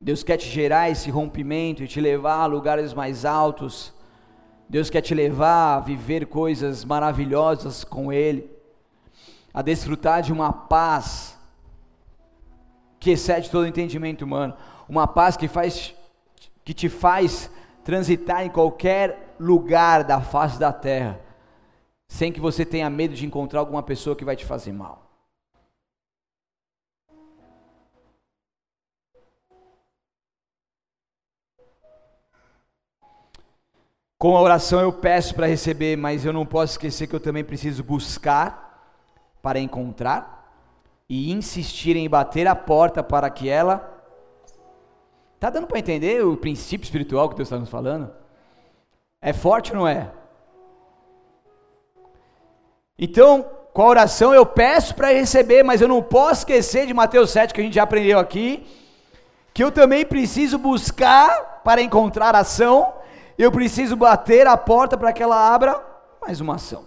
[0.00, 3.92] Deus quer te gerar esse rompimento e te levar a lugares mais altos.
[4.68, 8.48] Deus quer te levar a viver coisas maravilhosas com Ele,
[9.52, 11.37] a desfrutar de uma paz
[12.98, 14.56] que excede todo entendimento humano,
[14.88, 15.94] uma paz que faz
[16.64, 17.50] que te faz
[17.82, 21.18] transitar em qualquer lugar da face da terra,
[22.06, 25.08] sem que você tenha medo de encontrar alguma pessoa que vai te fazer mal.
[34.18, 37.44] Com a oração eu peço para receber, mas eu não posso esquecer que eu também
[37.44, 38.68] preciso buscar
[39.40, 40.37] para encontrar
[41.08, 43.96] e insistir em bater a porta para que ela.
[45.40, 48.10] Tá dando para entender o princípio espiritual que Deus está nos falando?
[49.20, 50.10] É forte, não é?
[52.98, 57.30] Então, com a oração eu peço para receber, mas eu não posso esquecer de Mateus
[57.30, 58.66] 7 que a gente já aprendeu aqui,
[59.54, 62.98] que eu também preciso buscar para encontrar ação
[63.38, 65.80] eu preciso bater a porta para que ela abra
[66.20, 66.84] mais uma ação.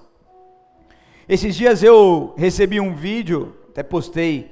[1.28, 4.52] Esses dias eu recebi um vídeo, até postei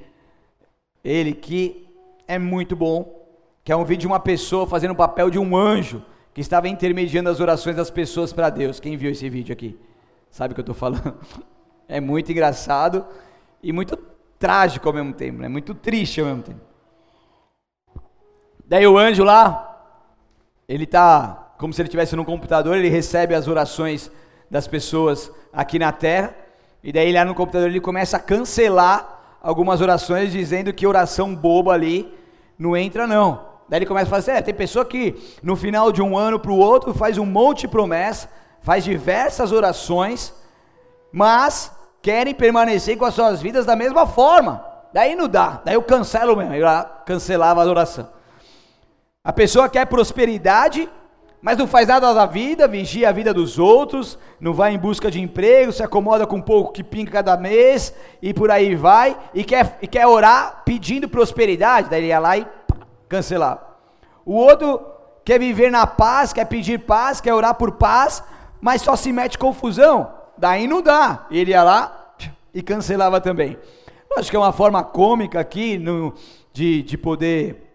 [1.03, 1.88] ele, que
[2.27, 3.27] é muito bom,
[3.63, 6.03] que é um vídeo de uma pessoa fazendo o papel de um anjo,
[6.34, 8.79] que estava intermediando as orações das pessoas para Deus.
[8.79, 9.77] Quem viu esse vídeo aqui?
[10.32, 11.17] Sabe o que eu estou falando?
[11.91, 13.03] É muito engraçado
[13.63, 13.97] e muito
[14.38, 15.47] trágico ao mesmo tempo, né?
[15.47, 16.62] muito triste ao mesmo tempo.
[18.63, 20.05] Daí o anjo lá,
[20.67, 24.10] ele está como se ele estivesse no computador, ele recebe as orações
[24.49, 26.34] das pessoas aqui na terra,
[26.83, 31.73] e daí lá no computador ele começa a cancelar algumas orações, dizendo que oração boba
[31.73, 32.13] ali
[32.57, 33.47] não entra não.
[33.67, 36.39] Daí ele começa a falar assim, é, tem pessoa que no final de um ano
[36.39, 38.29] para o outro faz um monte de promessa,
[38.61, 40.33] faz diversas orações,
[41.11, 44.65] mas querem permanecer com as suas vidas da mesma forma.
[44.91, 46.67] Daí não dá, daí eu cancelo mesmo, eu
[47.05, 48.09] cancelava a oração.
[49.23, 50.89] A pessoa quer prosperidade,
[51.41, 55.10] mas não faz nada da vida, vigia a vida dos outros, não vai em busca
[55.10, 59.17] de emprego, se acomoda com um pouco que pinga cada mês e por aí vai,
[59.34, 62.45] e quer, e quer orar pedindo prosperidade, daí ele ia lá e
[63.08, 63.78] cancelar.
[64.25, 64.82] O outro
[65.23, 68.21] quer viver na paz, quer pedir paz, quer orar por paz,
[68.60, 72.15] mas só se mete confusão, daí não dá, ele ia lá
[72.54, 73.58] e cancelava também.
[74.17, 76.13] Acho que é uma forma cômica aqui no,
[76.52, 77.68] de, de poder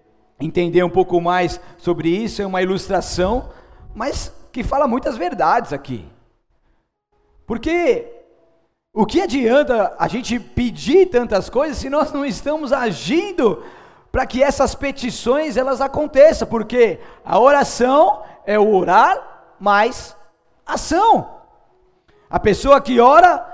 [0.45, 3.49] entender um pouco mais sobre isso, é uma ilustração,
[3.95, 6.07] mas que fala muitas verdades aqui.
[7.47, 8.07] Porque
[8.93, 13.65] o que adianta a gente pedir tantas coisas se nós não estamos agindo
[14.13, 16.47] para que essas petições elas aconteçam?
[16.47, 20.17] Porque a oração é o orar mais
[20.65, 21.41] ação.
[22.29, 23.45] A pessoa que ora,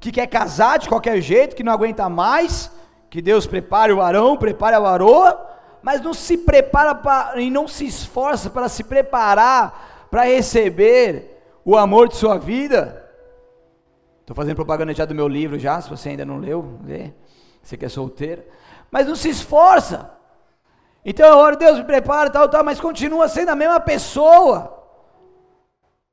[0.00, 2.70] que quer casar de qualquer jeito, que não aguenta mais,
[3.10, 5.48] que Deus prepare o varão, prepare a varoa,
[5.88, 11.78] mas não se prepara pra, e não se esforça para se preparar para receber o
[11.78, 13.10] amor de sua vida.
[14.20, 17.14] Estou fazendo propaganda já do meu livro já, se você ainda não leu, lê.
[17.62, 18.44] Você que é solteiro.
[18.90, 20.10] Mas não se esforça.
[21.02, 24.84] Então eu oro, Deus me prepara, tal, tal, mas continua sendo a mesma pessoa.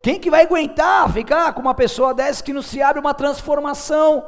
[0.01, 4.25] Quem que vai aguentar ficar com uma pessoa dessa que não se abre uma transformação?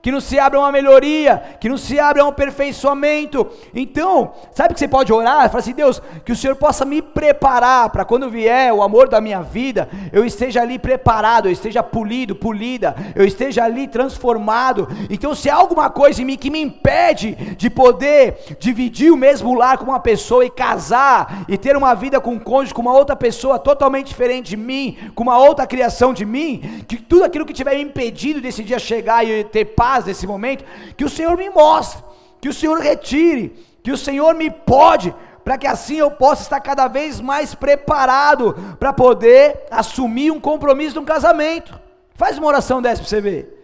[0.00, 3.46] Que não se abra uma melhoria, que não se abra um aperfeiçoamento.
[3.74, 5.48] Então, sabe que você pode orar?
[5.48, 9.20] Fala assim, Deus, que o Senhor possa me preparar para quando vier o amor da
[9.20, 14.88] minha vida, eu esteja ali preparado, eu esteja polido, polida, eu esteja ali transformado.
[15.10, 19.54] Então, se há alguma coisa em mim que me impede de poder dividir o mesmo
[19.54, 22.92] lar com uma pessoa e casar e ter uma vida com um cônjuge, com uma
[22.92, 27.44] outra pessoa totalmente diferente de mim, com uma outra criação de mim, que tudo aquilo
[27.44, 30.64] que tiver impedido desse dia chegar e ter paz nesse momento,
[30.96, 32.02] que o Senhor me mostre,
[32.40, 33.50] que o Senhor retire,
[33.82, 38.76] que o Senhor me pode, para que assim eu possa estar cada vez mais preparado
[38.78, 41.80] para poder assumir um compromisso de um casamento.
[42.14, 43.58] Faz uma oração dessa para você ver.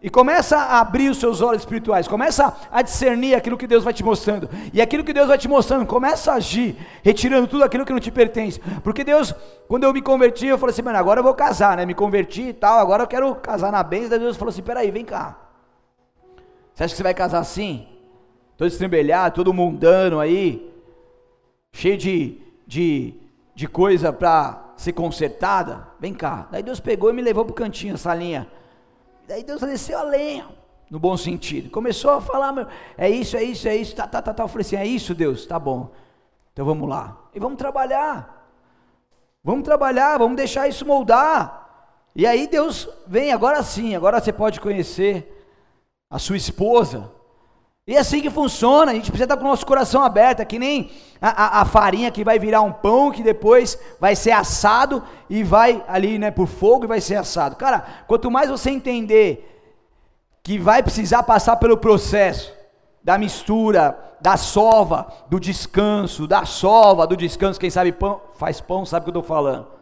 [0.00, 3.92] E começa a abrir os seus olhos espirituais, começa a discernir aquilo que Deus vai
[3.92, 4.48] te mostrando.
[4.72, 7.98] E aquilo que Deus vai te mostrando, começa a agir, retirando tudo aquilo que não
[7.98, 8.60] te pertence.
[8.84, 9.34] Porque Deus,
[9.66, 11.84] quando eu me converti, eu falei assim, mano, agora eu vou casar, né?
[11.84, 14.18] Me converti e tal, agora eu quero casar na bênção.
[14.18, 15.36] Deus falou assim: peraí, vem cá.
[16.78, 17.88] Você acha que você vai casar assim?
[18.56, 20.72] Todo estrembelhado, todo mundano aí,
[21.72, 23.14] cheio de, de,
[23.52, 25.88] de coisa para ser consertada?
[25.98, 26.46] Vem cá.
[26.52, 28.46] Daí Deus pegou e me levou para o cantinho, essa linha.
[29.26, 30.46] Daí Deus desceu a lenha,
[30.88, 31.68] no bom sentido.
[31.68, 34.44] Começou a falar, meu, é isso, é isso, é isso, tá, tá, tá, tá.
[34.44, 35.90] Eu falei assim, é isso, Deus, tá bom.
[36.52, 37.18] Então vamos lá.
[37.34, 38.48] E vamos trabalhar.
[39.42, 42.04] Vamos trabalhar, vamos deixar isso moldar.
[42.14, 45.37] E aí Deus vem, agora sim, agora você pode conhecer
[46.10, 47.10] a sua esposa.
[47.86, 50.44] E é assim que funciona, a gente precisa estar com o nosso coração aberto, é
[50.44, 50.90] que nem
[51.22, 55.42] a, a, a, farinha que vai virar um pão, que depois vai ser assado e
[55.42, 57.56] vai ali, né, por fogo e vai ser assado.
[57.56, 59.58] Cara, quanto mais você entender
[60.42, 62.52] que vai precisar passar pelo processo
[63.02, 68.84] da mistura, da sova, do descanso, da sova, do descanso, quem sabe pão, faz pão,
[68.84, 69.77] sabe o que eu estou falando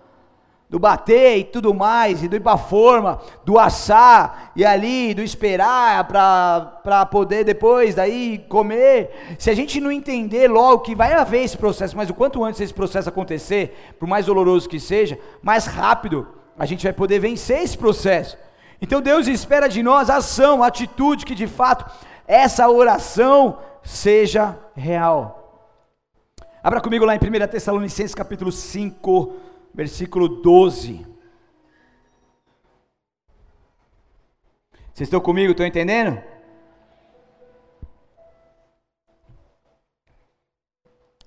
[0.68, 5.22] do bater e tudo mais, e do ir para forma, do assar, e ali, do
[5.22, 9.37] esperar para poder depois daí comer.
[9.38, 12.61] Se a gente não entender logo que vai haver esse processo, mas o quanto antes
[12.61, 16.26] esse processo acontecer, por mais doloroso que seja, mais rápido
[16.59, 18.37] a gente vai poder vencer esse processo.
[18.81, 21.88] Então Deus espera de nós ação, atitude que de fato
[22.26, 25.44] essa oração seja real.
[26.62, 29.33] Abra comigo lá em 1 Tessalonicenses capítulo 5,
[29.77, 31.07] versículo 12.
[34.95, 35.51] Vocês estão comigo?
[35.51, 36.19] Estão entendendo?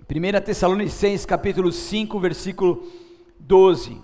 [0.08, 2.92] Primeira Tessalonicenses capítulo 5, versículo
[3.40, 4.02] 12.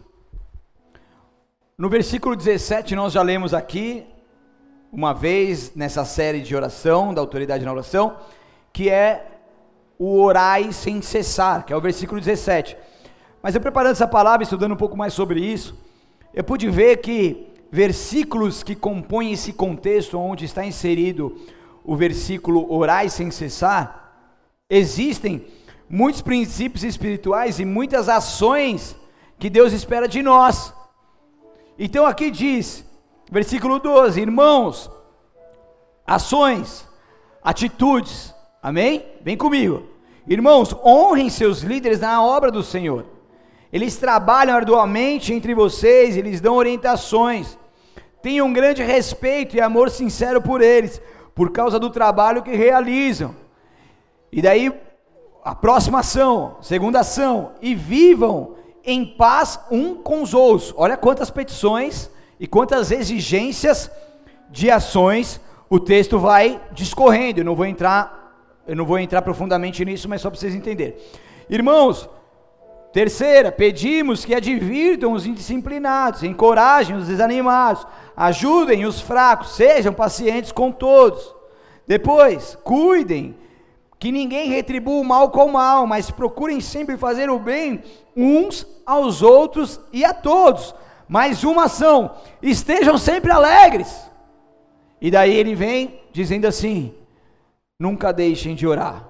[1.75, 4.05] No versículo 17 nós já lemos aqui
[4.91, 8.19] uma vez nessa série de oração, da autoridade na oração,
[8.71, 9.25] que é
[9.97, 12.77] o orai sem cessar, que é o versículo 17.
[13.45, 15.77] Mas eu preparando essa palavra, estudando um pouco mais sobre isso,
[16.33, 21.37] eu pude ver que versículos que compõem esse contexto onde está inserido
[21.83, 24.17] o versículo orai sem cessar,
[24.67, 25.45] existem
[25.87, 28.95] muitos princípios espirituais e muitas ações
[29.37, 30.73] que Deus espera de nós.
[31.77, 32.83] Então aqui diz,
[33.31, 34.89] versículo 12: Irmãos,
[36.03, 36.89] ações,
[37.43, 39.05] atitudes, amém?
[39.21, 39.83] Vem comigo.
[40.27, 43.13] Irmãos, honrem seus líderes na obra do Senhor
[43.71, 47.57] eles trabalham arduamente entre vocês, eles dão orientações.
[48.21, 51.01] Tenham um grande respeito e amor sincero por eles,
[51.33, 53.35] por causa do trabalho que realizam.
[54.31, 54.73] E daí,
[55.43, 60.73] a próxima ação, segunda ação, e vivam em paz um com os outros.
[60.77, 63.91] Olha quantas petições e quantas exigências
[64.49, 67.39] de ações o texto vai discorrendo.
[67.39, 70.95] Eu não vou entrar, eu não vou entrar profundamente nisso, mas só para vocês entenderem.
[71.49, 72.09] Irmãos,
[72.95, 80.71] Terceira, pedimos que advirtam os indisciplinados, encorajem os desanimados, ajudem os fracos, sejam pacientes com
[80.71, 81.35] todos.
[81.85, 83.35] Depois, cuidem
[83.99, 87.83] que ninguém retribua o mal com o mal, mas procurem sempre fazer o bem
[88.15, 90.73] uns aos outros e a todos.
[91.05, 94.09] Mais uma ação: estejam sempre alegres.
[95.01, 96.95] E daí ele vem dizendo assim:
[97.77, 99.05] nunca deixem de orar,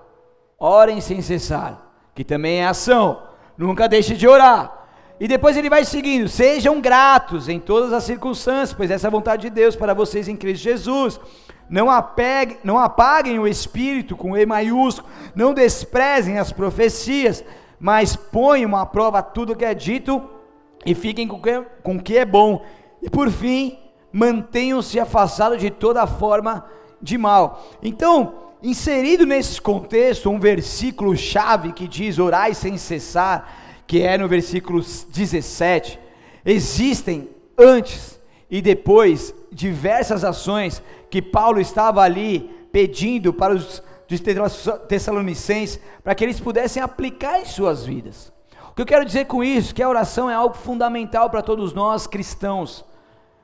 [0.58, 1.80] orem sem cessar,
[2.16, 4.86] que também é ação nunca deixe de orar.
[5.20, 9.12] E depois ele vai seguindo: sejam gratos em todas as circunstâncias, pois essa é a
[9.12, 11.20] vontade de Deus para vocês em Cristo Jesus.
[11.70, 17.44] Não, apegue, não apaguem o espírito com E maiúsculo, não desprezem as profecias,
[17.80, 20.22] mas ponham à prova tudo que é dito
[20.86, 22.64] e fiquem com o que, com que é bom.
[23.02, 23.80] E por fim,
[24.14, 26.66] mantenham-se afastados de toda forma
[27.02, 27.64] de mal.
[27.82, 34.28] Então, Inserido nesse contexto, um versículo chave que diz orai sem cessar, que é no
[34.28, 36.00] versículo 17.
[36.46, 43.84] Existem antes e depois diversas ações que Paulo estava ali pedindo para os
[44.88, 48.32] Tessalonicenses para que eles pudessem aplicar em suas vidas.
[48.70, 49.74] O que eu quero dizer com isso?
[49.74, 52.84] Que a oração é algo fundamental para todos nós cristãos.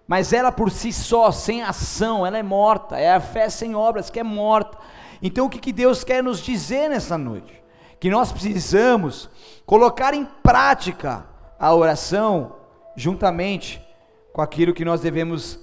[0.06, 2.98] Mas ela por si só, sem ação, ela é morta.
[2.98, 4.78] É a fé sem obras que é morta.
[5.22, 7.62] Então, o que, que Deus quer nos dizer nessa noite?
[8.00, 9.30] Que nós precisamos
[9.66, 11.26] colocar em prática
[11.60, 12.56] a oração
[12.96, 13.82] juntamente
[14.34, 15.60] com aquilo que nós devemos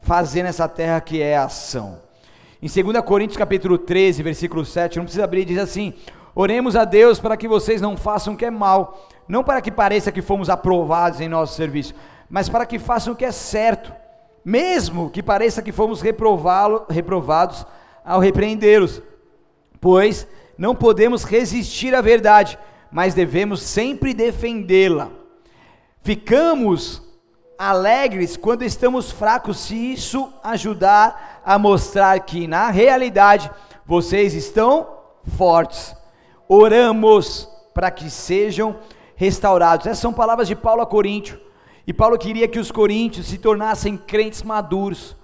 [0.00, 2.00] fazer nessa terra que é a ação.
[2.62, 5.94] Em 2 Coríntios capítulo 13, versículo 7, não precisa abrir, diz assim:
[6.34, 9.70] Oremos a Deus para que vocês não façam o que é mal, não para que
[9.70, 11.94] pareça que fomos aprovados em nosso serviço,
[12.30, 13.92] mas para que façam o que é certo
[14.48, 17.66] mesmo que pareça que fomos reprovados
[18.08, 19.02] ao repreendê-los,
[19.78, 22.58] pois não podemos resistir à verdade,
[22.90, 25.10] mas devemos sempre defendê-la.
[26.00, 27.02] Ficamos
[27.58, 33.50] alegres quando estamos fracos, se isso ajudar a mostrar que na realidade
[33.84, 34.88] vocês estão
[35.36, 35.94] fortes.
[36.48, 38.76] Oramos para que sejam
[39.16, 39.86] restaurados.
[39.86, 41.38] Essas são palavras de Paulo a Coríntio.
[41.86, 45.14] E Paulo queria que os coríntios se tornassem crentes maduros.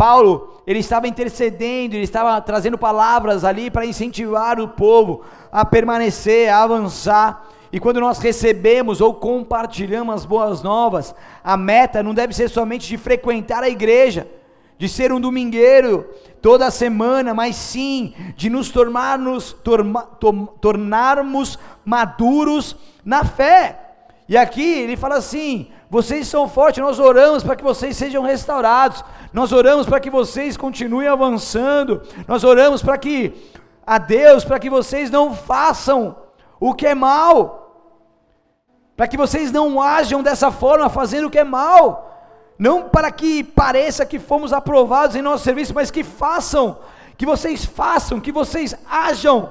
[0.00, 5.20] Paulo, ele estava intercedendo, ele estava trazendo palavras ali para incentivar o povo
[5.52, 7.46] a permanecer, a avançar.
[7.70, 12.88] E quando nós recebemos ou compartilhamos as boas novas, a meta não deve ser somente
[12.88, 14.26] de frequentar a igreja,
[14.78, 16.08] de ser um domingueiro
[16.40, 22.74] toda semana, mas sim de nos tornarmos, torma, to, tornarmos maduros
[23.04, 23.89] na fé.
[24.30, 29.04] E aqui ele fala assim: vocês são fortes, nós oramos para que vocês sejam restaurados,
[29.32, 33.34] nós oramos para que vocês continuem avançando, nós oramos para que
[33.84, 36.16] a Deus, para que vocês não façam
[36.60, 37.90] o que é mal,
[38.96, 42.22] para que vocês não ajam dessa forma, fazendo o que é mal,
[42.56, 46.78] não para que pareça que fomos aprovados em nosso serviço, mas que façam,
[47.18, 49.50] que vocês façam, que vocês ajam,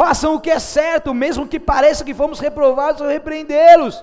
[0.00, 4.02] façam o que é certo, mesmo que pareça que fomos reprovados ou repreendê-los.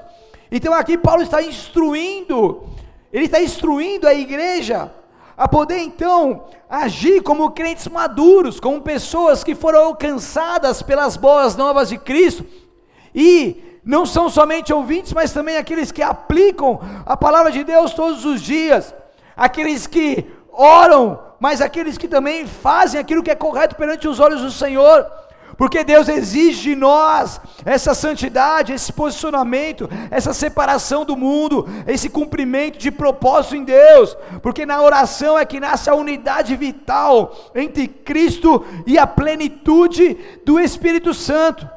[0.51, 2.67] Então aqui Paulo está instruindo,
[3.11, 4.91] ele está instruindo a igreja
[5.35, 11.89] a poder então agir como crentes maduros, como pessoas que foram alcançadas pelas boas novas
[11.89, 12.45] de Cristo.
[13.15, 18.23] E não são somente ouvintes, mas também aqueles que aplicam a palavra de Deus todos
[18.23, 18.93] os dias,
[19.35, 24.43] aqueles que oram, mas aqueles que também fazem aquilo que é correto perante os olhos
[24.43, 25.25] do Senhor
[25.57, 32.77] porque Deus exige de nós essa santidade, esse posicionamento, essa separação do mundo, esse cumprimento
[32.77, 38.63] de propósito em Deus, porque na oração é que nasce a unidade vital entre Cristo
[38.85, 41.67] e a plenitude do Espírito Santo,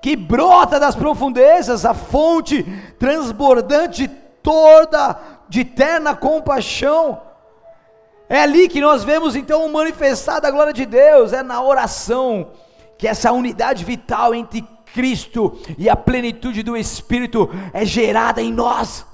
[0.00, 2.62] que brota das profundezas, a fonte
[3.00, 4.08] transbordante
[4.40, 5.18] toda,
[5.48, 7.20] de eterna compaixão,
[8.28, 12.48] é ali que nós vemos então manifestada a glória de Deus, é na oração
[12.98, 19.04] que essa unidade vital entre Cristo e a plenitude do Espírito é gerada em nós.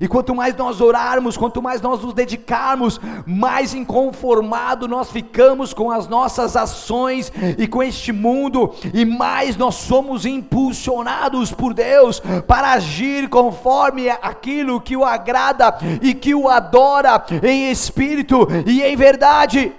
[0.00, 5.90] E quanto mais nós orarmos, quanto mais nós nos dedicarmos, mais inconformado nós ficamos com
[5.90, 12.72] as nossas ações e com este mundo, e mais nós somos impulsionados por Deus para
[12.72, 19.72] agir conforme aquilo que o agrada e que o adora em espírito e em verdade.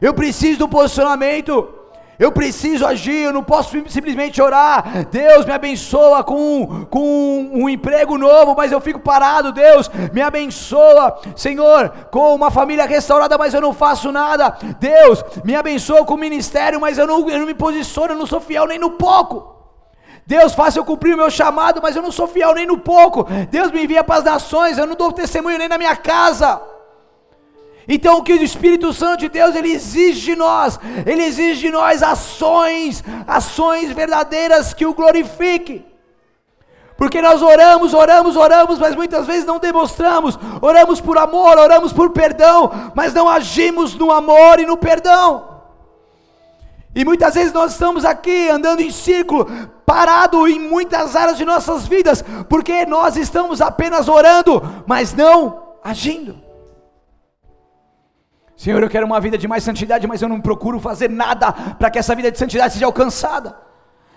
[0.00, 1.81] Eu preciso do posicionamento.
[2.22, 5.08] Eu preciso agir, eu não posso simplesmente orar.
[5.10, 9.50] Deus me abençoa com, com um emprego novo, mas eu fico parado.
[9.50, 14.56] Deus me abençoa, Senhor, com uma família restaurada, mas eu não faço nada.
[14.78, 18.26] Deus me abençoa com o ministério, mas eu não, eu não me posiciono, eu não
[18.26, 19.56] sou fiel nem no pouco.
[20.24, 23.26] Deus faça eu cumprir o meu chamado, mas eu não sou fiel nem no pouco.
[23.50, 26.62] Deus me envia para as nações, eu não dou testemunho nem na minha casa.
[27.88, 31.70] Então o que o Espírito Santo de Deus ele exige de nós, ele exige de
[31.70, 35.84] nós ações, ações verdadeiras que o glorifiquem.
[36.96, 40.38] Porque nós oramos, oramos, oramos, mas muitas vezes não demonstramos.
[40.60, 45.52] Oramos por amor, oramos por perdão, mas não agimos no amor e no perdão.
[46.94, 49.46] E muitas vezes nós estamos aqui andando em círculo,
[49.84, 56.51] parado em muitas áreas de nossas vidas, porque nós estamos apenas orando, mas não agindo.
[58.62, 61.90] Senhor, eu quero uma vida de mais santidade, mas eu não procuro fazer nada para
[61.90, 63.56] que essa vida de santidade seja alcançada.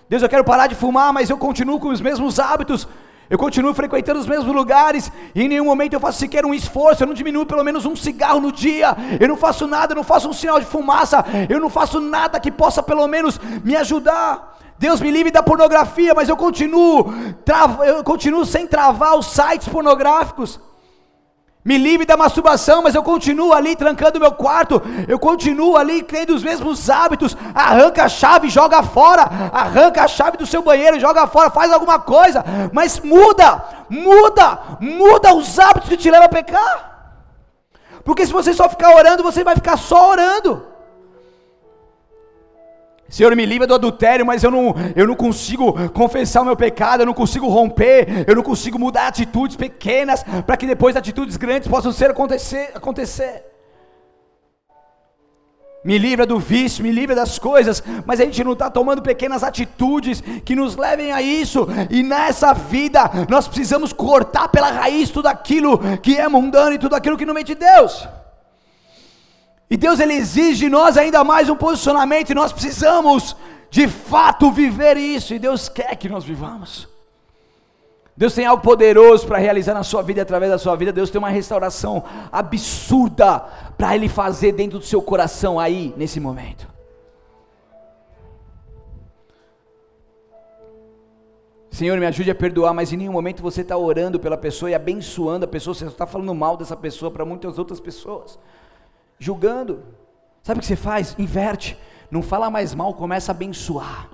[0.08, 2.86] Deus, eu quero parar de fumar, mas eu continuo com os mesmos hábitos,
[3.28, 7.02] eu continuo frequentando os mesmos lugares, e em nenhum momento eu faço sequer um esforço,
[7.02, 10.04] eu não diminuo pelo menos um cigarro no dia, eu não faço nada, eu não
[10.04, 14.58] faço um sinal de fumaça, eu não faço nada que possa pelo menos me ajudar.
[14.78, 17.12] Deus me livre da pornografia, mas eu continuo,
[17.84, 20.60] eu continuo sem travar os sites pornográficos
[21.66, 26.32] me livre da masturbação, mas eu continuo ali trancando meu quarto, eu continuo ali tendo
[26.32, 27.36] os mesmos hábitos.
[27.52, 31.98] Arranca a chave, joga fora, arranca a chave do seu banheiro, joga fora, faz alguma
[31.98, 37.18] coisa, mas muda, muda, muda os hábitos que te levam a pecar.
[38.04, 40.75] Porque se você só ficar orando, você vai ficar só orando.
[43.08, 47.02] Senhor, me livra do adultério, mas eu não, eu não consigo confessar o meu pecado,
[47.02, 51.68] eu não consigo romper, eu não consigo mudar atitudes pequenas para que depois atitudes grandes
[51.68, 53.44] possam ser acontecer, acontecer.
[55.86, 59.44] me livra do vício, me livra das coisas, mas a gente não está tomando pequenas
[59.44, 65.28] atitudes que nos levem a isso, e nessa vida nós precisamos cortar pela raiz tudo
[65.28, 68.08] aquilo que é mundano e tudo aquilo que não vem de Deus.
[69.68, 73.36] E Deus ele exige de nós ainda mais um posicionamento, e nós precisamos
[73.70, 76.88] de fato viver isso, e Deus quer que nós vivamos.
[78.16, 80.90] Deus tem algo poderoso para realizar na sua vida e através da sua vida.
[80.90, 82.02] Deus tem uma restauração
[82.32, 83.40] absurda
[83.76, 86.66] para Ele fazer dentro do seu coração aí, nesse momento.
[91.70, 94.74] Senhor, me ajude a perdoar, mas em nenhum momento você está orando pela pessoa e
[94.74, 98.38] abençoando a pessoa, você está falando mal dessa pessoa para muitas outras pessoas,
[99.18, 99.82] julgando.
[100.42, 101.14] Sabe o que você faz?
[101.18, 101.78] Inverte,
[102.10, 104.08] não fala mais mal, começa a abençoar,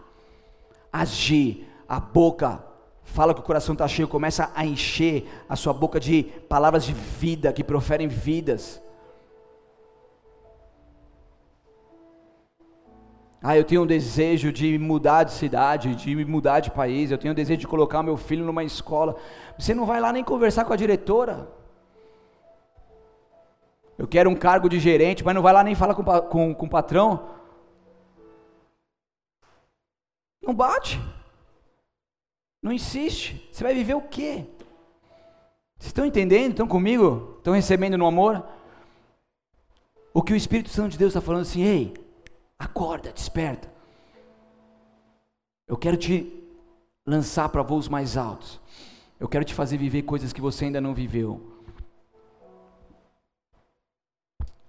[0.93, 2.65] agir, a boca
[3.05, 6.93] fala que o coração está cheio, começa a encher a sua boca de palavras de
[6.95, 8.81] vida, que proferem vidas.
[13.43, 17.33] Ah, eu tenho um desejo de mudar de cidade, de mudar de país, eu tenho
[17.33, 19.17] um desejo de colocar meu filho numa escola.
[19.59, 21.49] Você não vai lá nem conversar com a diretora.
[23.99, 26.67] Eu quero um cargo de gerente, mas não vai lá nem falar com, com, com
[26.67, 27.29] o patrão.
[30.43, 31.01] Não bate.
[32.63, 33.49] Não insiste.
[33.53, 34.47] Você vai viver o quê?
[35.79, 36.53] Vocês estão entendendo?
[36.53, 37.35] Estão comigo?
[37.39, 38.45] Estão recebendo no amor?
[40.15, 41.95] O que o Espírito Santo de Deus está falando assim, ei,
[42.59, 43.73] acorda, desperta.
[45.67, 46.45] Eu quero te
[47.07, 48.61] lançar para voos mais altos.
[49.19, 51.52] Eu quero te fazer viver coisas que você ainda não viveu.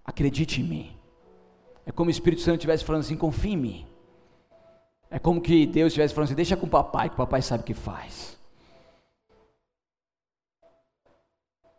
[0.03, 0.97] Acredite em mim.
[1.85, 3.87] É como o Espírito Santo estivesse falando assim: confie em mim.
[5.09, 7.63] É como que Deus estivesse falando assim: deixa com o papai, que o papai sabe
[7.63, 8.37] o que faz.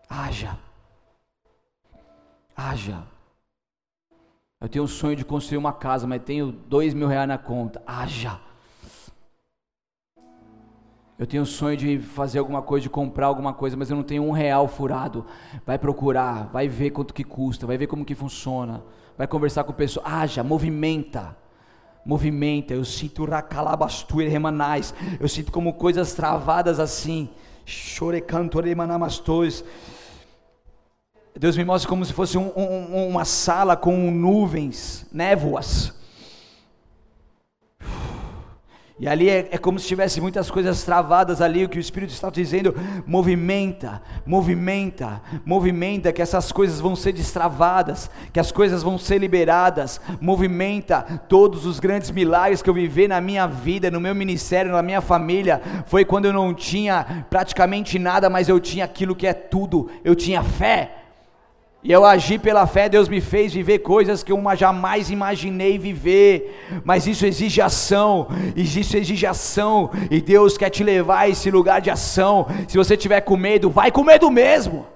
[0.08, 0.58] Haja.
[2.56, 3.06] Haja.
[4.60, 7.82] Eu tenho um sonho de construir uma casa, mas tenho dois mil reais na conta.
[7.86, 8.40] Haja.
[11.18, 14.02] Eu tenho um sonho de fazer alguma coisa, de comprar alguma coisa, mas eu não
[14.02, 15.24] tenho um real furado.
[15.64, 18.82] Vai procurar, vai ver quanto que custa, vai ver como que funciona,
[19.16, 20.06] vai conversar com o pessoal.
[20.06, 21.36] Haja, movimenta
[22.04, 27.30] movimenta, eu sinto racalabastuer remanais, eu sinto como coisas travadas assim,
[27.64, 29.64] chorecantoremanamastois.
[31.34, 35.92] Deus me mostra como se fosse um, um, uma sala com nuvens, névoas.
[38.98, 42.10] E ali é, é, como se tivesse muitas coisas travadas ali, o que o Espírito
[42.10, 42.72] está dizendo,
[43.04, 50.00] movimenta, movimenta, movimenta, que essas coisas vão ser destravadas, que as coisas vão ser liberadas,
[50.20, 54.82] movimenta todos os grandes milagres que eu vivi na minha vida, no meu ministério, na
[54.82, 59.32] minha família, foi quando eu não tinha praticamente nada, mas eu tinha aquilo que é
[59.32, 61.03] tudo, eu tinha fé,
[61.84, 66.80] e eu agi pela fé, Deus me fez viver coisas que eu jamais imaginei viver.
[66.82, 68.26] Mas isso exige ação,
[68.56, 72.46] isso exige ação, e Deus quer te levar a esse lugar de ação.
[72.66, 74.86] Se você tiver com medo, vai com medo mesmo.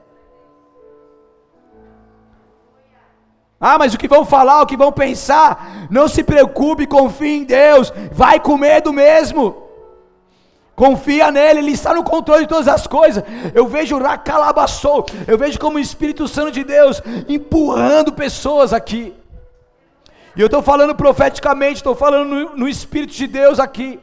[3.60, 5.88] Ah, mas o que vão falar, o que vão pensar?
[5.90, 9.67] Não se preocupe, confie em Deus, vai com medo mesmo.
[10.78, 13.24] Confia nele, ele está no controle de todas as coisas.
[13.52, 19.12] Eu vejo Racalabassou, eu vejo como o Espírito Santo de Deus empurrando pessoas aqui.
[20.36, 23.98] E eu estou falando profeticamente, estou falando no, no Espírito de Deus aqui.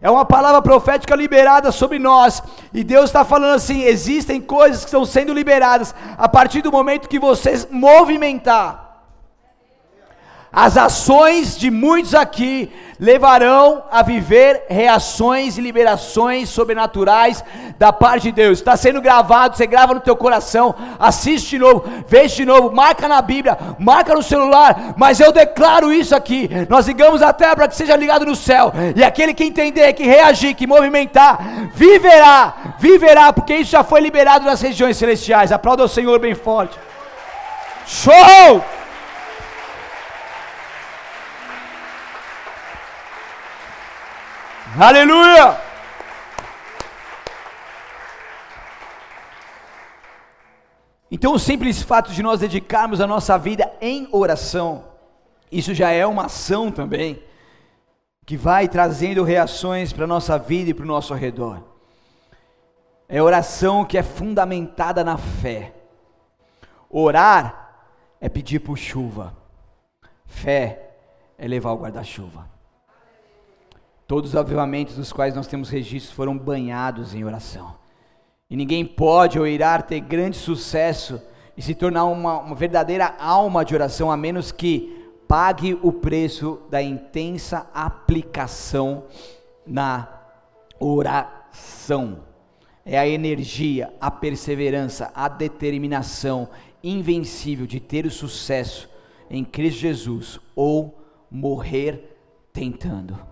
[0.00, 2.40] É uma palavra profética liberada sobre nós.
[2.72, 7.08] E Deus está falando assim: existem coisas que estão sendo liberadas a partir do momento
[7.08, 8.89] que você movimentar.
[10.52, 17.42] As ações de muitos aqui levarão a viver reações e liberações sobrenaturais
[17.78, 18.58] da parte de Deus.
[18.58, 23.06] Está sendo gravado, você grava no teu coração, assiste de novo, veja de novo, marca
[23.06, 26.50] na Bíblia, marca no celular, mas eu declaro isso aqui.
[26.68, 28.72] Nós ligamos a terra para que seja ligado no céu.
[28.96, 34.44] E aquele que entender, que reagir, que movimentar, viverá, viverá, porque isso já foi liberado
[34.44, 35.52] nas regiões celestiais.
[35.52, 36.76] Aplauda o Senhor bem forte.
[37.86, 38.79] Show!
[44.78, 45.60] Aleluia!
[51.10, 54.84] Então, o simples fato de nós dedicarmos a nossa vida em oração,
[55.50, 57.20] isso já é uma ação também,
[58.24, 61.64] que vai trazendo reações para a nossa vida e para o nosso redor.
[63.08, 65.74] É oração que é fundamentada na fé.
[66.88, 67.74] Orar
[68.20, 69.36] é pedir por chuva,
[70.26, 70.92] fé
[71.36, 72.49] é levar o guarda-chuva.
[74.10, 77.76] Todos os avivamentos dos quais nós temos registros foram banhados em oração.
[78.50, 81.22] E ninguém pode ou irá ter grande sucesso
[81.56, 86.60] e se tornar uma, uma verdadeira alma de oração, a menos que pague o preço
[86.68, 89.04] da intensa aplicação
[89.64, 90.08] na
[90.80, 92.24] oração.
[92.84, 96.48] É a energia, a perseverança, a determinação
[96.82, 98.90] invencível de ter o sucesso
[99.30, 101.00] em Cristo Jesus ou
[101.30, 102.18] morrer
[102.52, 103.29] tentando.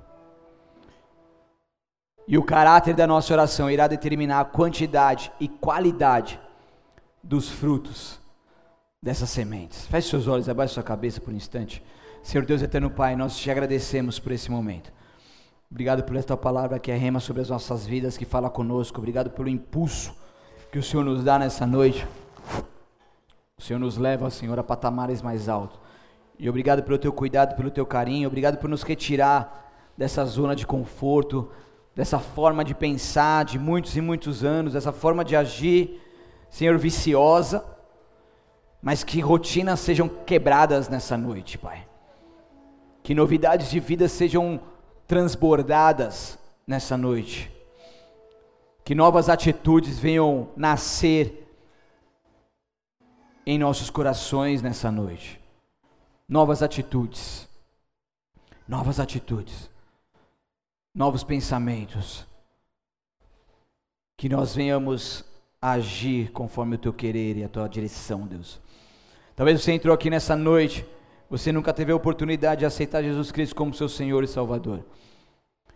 [2.28, 6.38] E o caráter da nossa oração irá determinar a quantidade e qualidade
[7.22, 8.20] dos frutos
[9.02, 9.86] dessas sementes.
[9.86, 11.82] Feche seus olhos, abaixe sua cabeça por um instante.
[12.22, 14.92] Senhor Deus eterno Pai, nós te agradecemos por esse momento.
[15.70, 18.98] Obrigado por esta palavra que é rema sobre as nossas vidas, que fala conosco.
[18.98, 20.14] Obrigado pelo impulso
[20.70, 22.06] que o Senhor nos dá nessa noite.
[23.56, 25.80] O Senhor nos leva, Senhor, a patamares mais altos.
[26.38, 28.28] E obrigado pelo teu cuidado, pelo teu carinho.
[28.28, 31.50] Obrigado por nos retirar dessa zona de conforto,
[31.98, 36.00] dessa forma de pensar de muitos e muitos anos, dessa forma de agir,
[36.48, 37.64] Senhor, viciosa
[38.80, 41.86] mas que rotinas sejam quebradas nessa noite, Pai.
[43.02, 44.60] Que novidades de vida sejam
[45.06, 47.50] transbordadas nessa noite.
[48.84, 51.46] Que novas atitudes venham nascer
[53.44, 55.40] em nossos corações nessa noite.
[56.28, 57.48] Novas atitudes.
[58.66, 59.68] Novas atitudes.
[60.98, 62.26] Novos pensamentos.
[64.16, 65.24] Que nós venhamos
[65.62, 68.60] agir conforme o teu querer e a tua direção, Deus.
[69.36, 70.84] Talvez você entrou aqui nessa noite,
[71.30, 74.84] você nunca teve a oportunidade de aceitar Jesus Cristo como seu Senhor e Salvador.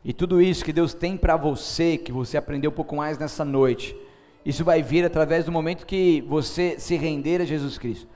[0.05, 3.45] E tudo isso que Deus tem para você, que você aprendeu um pouco mais nessa
[3.45, 3.97] noite,
[4.45, 8.09] isso vai vir através do momento que você se render a Jesus Cristo.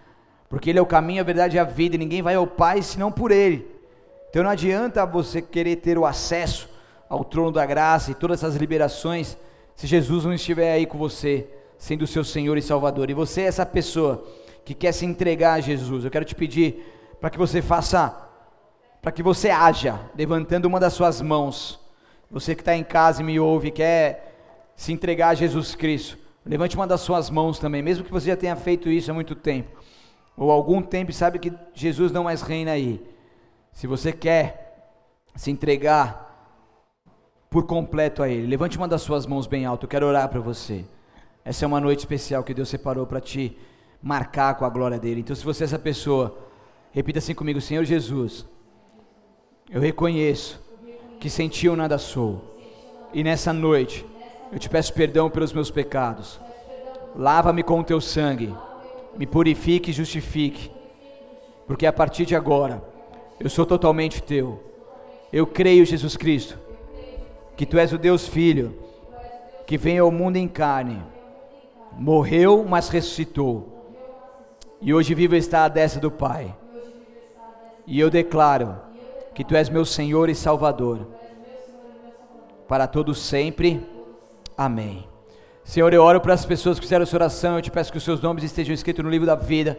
[0.49, 2.83] Porque Ele é o caminho, a verdade e a vida, e ninguém vai ao Pai
[2.83, 3.65] senão por Ele.
[4.29, 6.75] Então não adianta você querer ter o acesso
[7.09, 9.37] ao trono da graça e todas essas liberações,
[9.75, 11.47] se Jesus não estiver aí com você,
[11.79, 13.11] sendo o seu Senhor e Salvador.
[13.11, 14.25] E você é essa pessoa
[14.65, 18.15] que quer se entregar a Jesus, eu quero te pedir para que você faça,
[19.01, 21.79] para que você haja, levantando uma das suas mãos.
[22.31, 24.35] Você que está em casa e me ouve, quer
[24.75, 28.37] se entregar a Jesus Cristo, levante uma das suas mãos também, mesmo que você já
[28.37, 29.81] tenha feito isso há muito tempo,
[30.37, 33.03] ou algum tempo sabe que Jesus não mais reina aí.
[33.73, 34.91] Se você quer
[35.35, 36.36] se entregar
[37.51, 40.41] por completo a Ele, levante uma das suas mãos bem alto, eu quero orar para
[40.41, 40.85] você.
[41.45, 43.57] Essa é uma noite especial que Deus separou para ti
[44.03, 45.21] marcar com a glória dele.
[45.21, 46.37] Então, se você é essa pessoa,
[46.91, 48.47] repita assim comigo: Senhor Jesus,
[49.71, 50.61] eu reconheço
[51.21, 52.59] que sem ti eu nada sou,
[53.13, 54.05] e nessa noite
[54.53, 56.41] eu te peço perdão pelos meus pecados.
[57.15, 58.55] Lava-me com o teu sangue,
[59.17, 60.71] me purifique e justifique,
[61.67, 62.83] porque a partir de agora
[63.41, 64.63] eu sou totalmente teu.
[65.33, 66.59] Eu creio, Jesus Cristo,
[67.57, 68.77] que tu és o Deus Filho,
[69.67, 71.03] que veio ao mundo em carne,
[71.93, 73.77] morreu, mas ressuscitou
[74.81, 76.55] e hoje vivo está à destra do Pai.
[77.87, 78.77] E eu declaro
[79.35, 81.07] que Tu és meu Senhor e Salvador.
[82.69, 83.85] Para todos sempre.
[84.57, 85.07] Amém.
[85.65, 87.57] Senhor, eu oro para as pessoas que fizeram essa oração.
[87.57, 89.79] Eu te peço que os seus nomes estejam escritos no livro da vida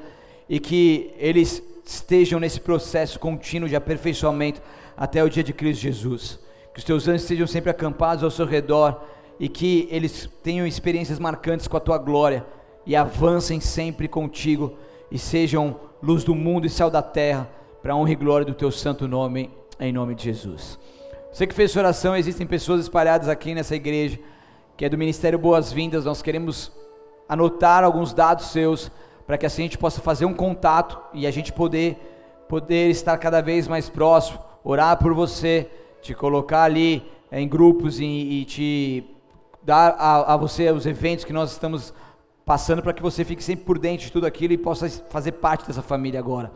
[0.49, 4.61] e que eles estejam nesse processo contínuo de aperfeiçoamento
[4.95, 6.39] até o dia de Cristo Jesus.
[6.77, 9.01] Que os teus anjos estejam sempre acampados ao seu redor
[9.39, 12.45] e que eles tenham experiências marcantes com a tua glória
[12.85, 14.77] e avancem sempre contigo
[15.09, 17.49] e sejam luz do mundo e céu da terra,
[17.81, 19.49] para honra e glória do teu santo nome,
[19.79, 20.77] em nome de Jesus.
[21.33, 24.19] Você que fez sua oração, existem pessoas espalhadas aqui nessa igreja,
[24.77, 26.71] que é do Ministério Boas-Vindas, nós queremos
[27.27, 28.91] anotar alguns dados seus,
[29.25, 33.17] para que assim a gente possa fazer um contato e a gente poder, poder estar
[33.17, 35.67] cada vez mais próximo, orar por você,
[36.07, 39.03] te colocar ali em grupos e, e te
[39.61, 41.93] dar a, a você os eventos que nós estamos
[42.45, 45.67] passando para que você fique sempre por dentro de tudo aquilo e possa fazer parte
[45.67, 46.49] dessa família agora.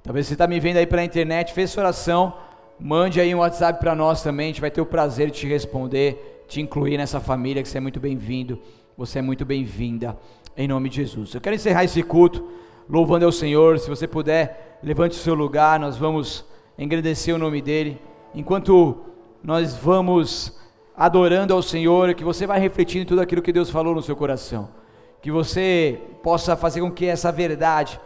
[0.00, 2.34] Talvez você está me vendo aí pela internet, fez sua oração,
[2.78, 5.48] mande aí um WhatsApp para nós também, a gente vai ter o prazer de te
[5.48, 8.60] responder, te incluir nessa família, que você é muito bem-vindo,
[8.96, 10.16] você é muito bem-vinda,
[10.56, 11.34] em nome de Jesus.
[11.34, 12.48] Eu quero encerrar esse culto,
[12.88, 16.44] louvando ao Senhor, se você puder, levante o seu lugar, nós vamos
[16.78, 17.98] engrandecer o nome dEle,
[18.34, 18.96] enquanto
[19.42, 20.58] nós vamos
[20.96, 24.16] adorando ao Senhor, que você vai refletindo em tudo aquilo que Deus falou no seu
[24.16, 24.68] coração.
[25.20, 28.00] Que você possa fazer com que essa verdade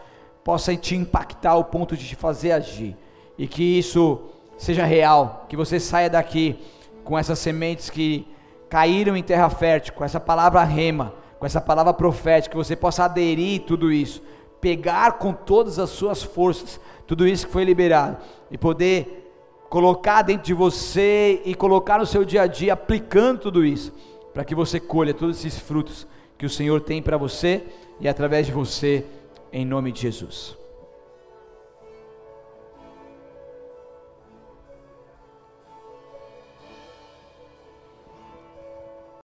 [0.45, 2.97] possa te impactar ao ponto de te fazer agir.
[3.37, 4.21] E que isso
[4.57, 6.59] seja real, que você saia daqui
[7.05, 8.27] com essas sementes que
[8.69, 13.05] caíram em terra fértil, com essa palavra rema, com essa palavra profética, que você possa
[13.05, 14.23] aderir tudo isso,
[14.61, 18.19] pegar com todas as suas forças tudo isso que foi liberado
[18.51, 19.28] e poder
[19.69, 23.93] colocar dentro de você e colocar no seu dia a dia aplicando tudo isso,
[24.33, 26.07] para que você colha todos esses frutos
[26.37, 27.65] que o Senhor tem para você
[28.01, 29.05] e através de você,
[29.53, 30.57] em nome de Jesus.